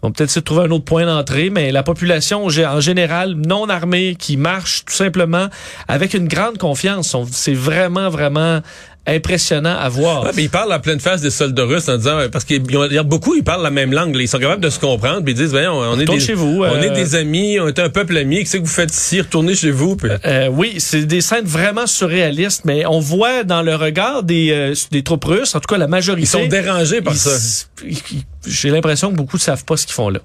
On 0.05 0.11
peut-être 0.11 0.35
de 0.35 0.41
trouver 0.41 0.63
un 0.63 0.71
autre 0.73 0.85
point 0.85 1.07
d'entrée, 1.07 1.49
mais 1.49 1.71
la 1.71 1.85
population 1.85 2.45
en 2.47 2.81
général 2.81 3.35
non 3.37 3.69
armée 3.69 4.17
qui 4.19 4.37
marche 4.37 4.85
tout 4.85 4.93
simplement 4.95 5.47
avec 5.87 6.15
une 6.15 6.27
grande 6.27 6.59
confiance, 6.59 7.15
on- 7.15 7.25
c'est 7.31 7.55
vraiment 7.55 8.09
vraiment 8.11 8.61
impressionnant 9.07 9.77
à 9.77 9.89
voir. 9.89 10.25
Ouais, 10.25 10.31
mais 10.37 10.45
ils 10.45 10.51
parlent 10.51 10.73
à 10.73 10.79
pleine 10.79 11.01
face 11.01 11.21
des 11.21 11.31
soldats 11.31 11.65
russes 11.65 11.89
en 11.89 11.97
disant 11.97 12.19
parce 12.31 12.45
qu'il 12.45 12.63
y 12.71 12.77
en 12.77 12.83
a- 12.83 12.87
il 12.87 12.93
y 12.93 12.99
a 12.99 13.03
beaucoup 13.03 13.35
ils 13.35 13.43
parlent 13.43 13.63
la 13.63 13.71
même 13.71 13.93
langue, 13.93 14.15
là. 14.15 14.23
ils 14.23 14.29
sont 14.29 14.39
capables 14.39 14.63
de 14.63 14.71
se 14.71 14.79
comprendre, 14.79 15.23
puis 15.25 15.33
ils 15.33 15.37
disent 15.37 15.51
voyons, 15.51 15.75
on 15.75 15.99
est 15.99 16.05
des 16.05 16.21
chez 16.21 16.35
vous, 16.35 16.63
on 16.63 16.65
euh, 16.65 16.81
est 16.83 16.91
des 16.91 17.15
amis, 17.17 17.59
on 17.59 17.67
est 17.67 17.79
un 17.81 17.89
peuple 17.89 18.17
ami, 18.17 18.39
qu'est-ce 18.41 18.59
que 18.59 18.63
vous 18.63 18.67
faites 18.67 18.93
ici, 18.95 19.21
retournez 19.21 19.55
chez 19.57 19.73
vous. 19.73 19.97
puis- 19.97 20.09
Euh, 20.25 20.49
oui, 20.49 20.75
c'est 20.79 21.05
des 21.05 21.21
scènes 21.21 21.45
vraiment 21.47 21.87
surréalistes, 21.89 22.65
mais 22.65 22.87
on 22.87 23.01
voit 23.01 23.43
dans 23.43 23.63
le 23.63 23.75
regard 23.75 24.23
des, 24.23 24.51
euh, 24.53 24.75
des 24.93 25.03
troupes 25.03 25.25
russes, 25.25 25.55
en 25.57 25.61
tout 25.61 25.67
cas 25.67 25.79
la 25.79 25.89
majorité. 25.89 26.23
Ils 26.23 26.31
sont 26.31 26.47
dérangés 26.47 27.03
par 27.03 27.15
ils- 27.15 27.19
ça. 27.19 27.31
J'ai 28.47 28.71
l'impression 28.71 29.11
que 29.11 29.17
beaucoup 29.17 29.37
ne 29.37 29.43
savent 29.43 29.65
pas 29.65 29.77
ce 29.77 29.87
qu'ils 29.87 29.95
font 29.95 30.11
là. 30.11 30.21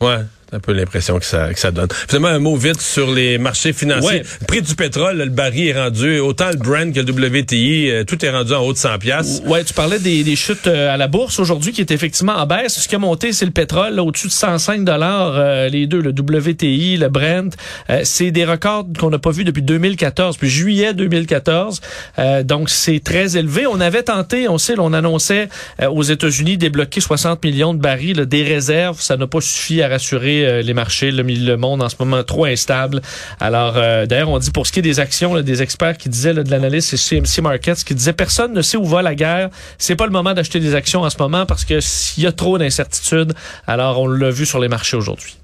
Ouais. 0.00 0.18
Un 0.52 0.60
peu 0.60 0.72
l'impression 0.72 1.18
que 1.18 1.24
ça, 1.24 1.52
que 1.52 1.58
ça 1.58 1.70
donne. 1.70 1.88
Finalement, 2.08 2.28
un 2.28 2.38
mot 2.38 2.56
vite 2.56 2.80
sur 2.80 3.10
les 3.10 3.38
marchés 3.38 3.72
financiers. 3.72 4.18
Ouais. 4.18 4.24
Le 4.40 4.46
prix 4.46 4.62
du 4.62 4.74
pétrole, 4.74 5.18
le 5.18 5.26
baril 5.26 5.68
est 5.68 5.80
rendu, 5.80 6.18
autant 6.20 6.50
le 6.50 6.56
Brent 6.56 6.92
que 6.92 7.00
le 7.00 7.40
WTI, 7.40 7.90
euh, 7.90 8.04
tout 8.04 8.24
est 8.24 8.30
rendu 8.30 8.52
en 8.52 8.60
haut 8.60 8.72
de 8.72 8.78
100 8.78 8.98
piastres. 8.98 9.46
Ouais, 9.46 9.64
tu 9.64 9.74
parlais 9.74 9.98
des, 9.98 10.24
des 10.24 10.36
chutes 10.36 10.66
euh, 10.66 10.92
à 10.92 10.96
la 10.96 11.08
bourse 11.08 11.38
aujourd'hui 11.38 11.72
qui 11.72 11.80
est 11.80 11.90
effectivement 11.90 12.34
en 12.34 12.46
baisse. 12.46 12.78
Ce 12.80 12.88
qui 12.88 12.94
a 12.94 12.98
monté, 12.98 13.32
c'est 13.32 13.44
le 13.44 13.50
pétrole, 13.50 13.94
là, 13.94 14.02
au-dessus 14.02 14.28
de 14.28 14.32
105 14.32 14.84
dollars 14.84 15.32
euh, 15.36 15.68
les 15.68 15.86
deux, 15.86 16.00
le 16.00 16.10
WTI, 16.10 16.96
le 16.96 17.08
Brent. 17.08 17.56
Euh, 17.90 18.00
c'est 18.04 18.30
des 18.30 18.44
records 18.44 18.86
qu'on 18.98 19.10
n'a 19.10 19.18
pas 19.18 19.30
vus 19.30 19.44
depuis 19.44 19.62
2014, 19.62 20.36
puis 20.36 20.48
juillet 20.48 20.94
2014. 20.94 21.80
Euh, 22.18 22.42
donc 22.42 22.70
c'est 22.70 23.00
très 23.00 23.36
élevé. 23.36 23.66
On 23.66 23.80
avait 23.80 24.02
tenté, 24.02 24.48
on 24.48 24.58
sait, 24.58 24.74
on 24.78 24.92
annonçait 24.92 25.48
aux 25.90 26.02
États-Unis 26.02 26.56
débloquer 26.56 27.00
60 27.00 27.42
millions 27.44 27.74
de 27.74 27.80
barils, 27.80 28.16
là, 28.16 28.24
des 28.24 28.42
réserves. 28.42 29.00
Ça 29.00 29.16
n'a 29.16 29.26
pas 29.26 29.40
suffi 29.40 29.82
à 29.82 29.88
rassurer 29.88 30.41
euh, 30.44 30.62
les 30.62 30.74
marchés. 30.74 31.10
Le, 31.10 31.56
monde 31.56 31.82
en 31.82 31.88
ce 31.88 31.96
moment 31.98 32.22
trop 32.22 32.44
instable. 32.44 33.00
Alors 33.40 33.74
euh, 33.76 34.06
d'ailleurs, 34.06 34.30
on 34.30 34.38
dit 34.38 34.50
pour 34.50 34.66
ce 34.66 34.72
qui 34.72 34.80
est 34.80 34.82
des 34.82 35.00
actions, 35.00 35.40
des 35.40 35.62
experts 35.62 35.96
qui 35.96 36.08
disaient 36.08 36.34
de 36.34 36.50
l'analyse, 36.50 36.86
c'est 36.86 36.96
CMC 36.96 37.42
Markets 37.42 37.84
qui 37.84 37.94
disait 37.94 38.12
personne 38.12 38.52
ne 38.52 38.62
sait 38.62 38.76
où 38.76 38.84
va 38.84 39.02
la 39.02 39.14
guerre. 39.14 39.50
C'est 39.78 39.96
pas 39.96 40.06
le 40.06 40.12
moment 40.12 40.34
d'acheter 40.34 40.60
des 40.60 40.74
actions 40.74 41.02
en 41.02 41.10
ce 41.10 41.16
moment 41.18 41.46
parce 41.46 41.64
que 41.64 41.80
s'il 41.80 42.24
y 42.24 42.26
a 42.26 42.32
trop 42.32 42.58
d'incertitudes. 42.58 43.32
Alors 43.66 44.00
on 44.00 44.06
l'a 44.06 44.30
vu 44.30 44.46
sur 44.46 44.58
les 44.58 44.68
marchés 44.68 44.96
aujourd'hui. 44.96 45.36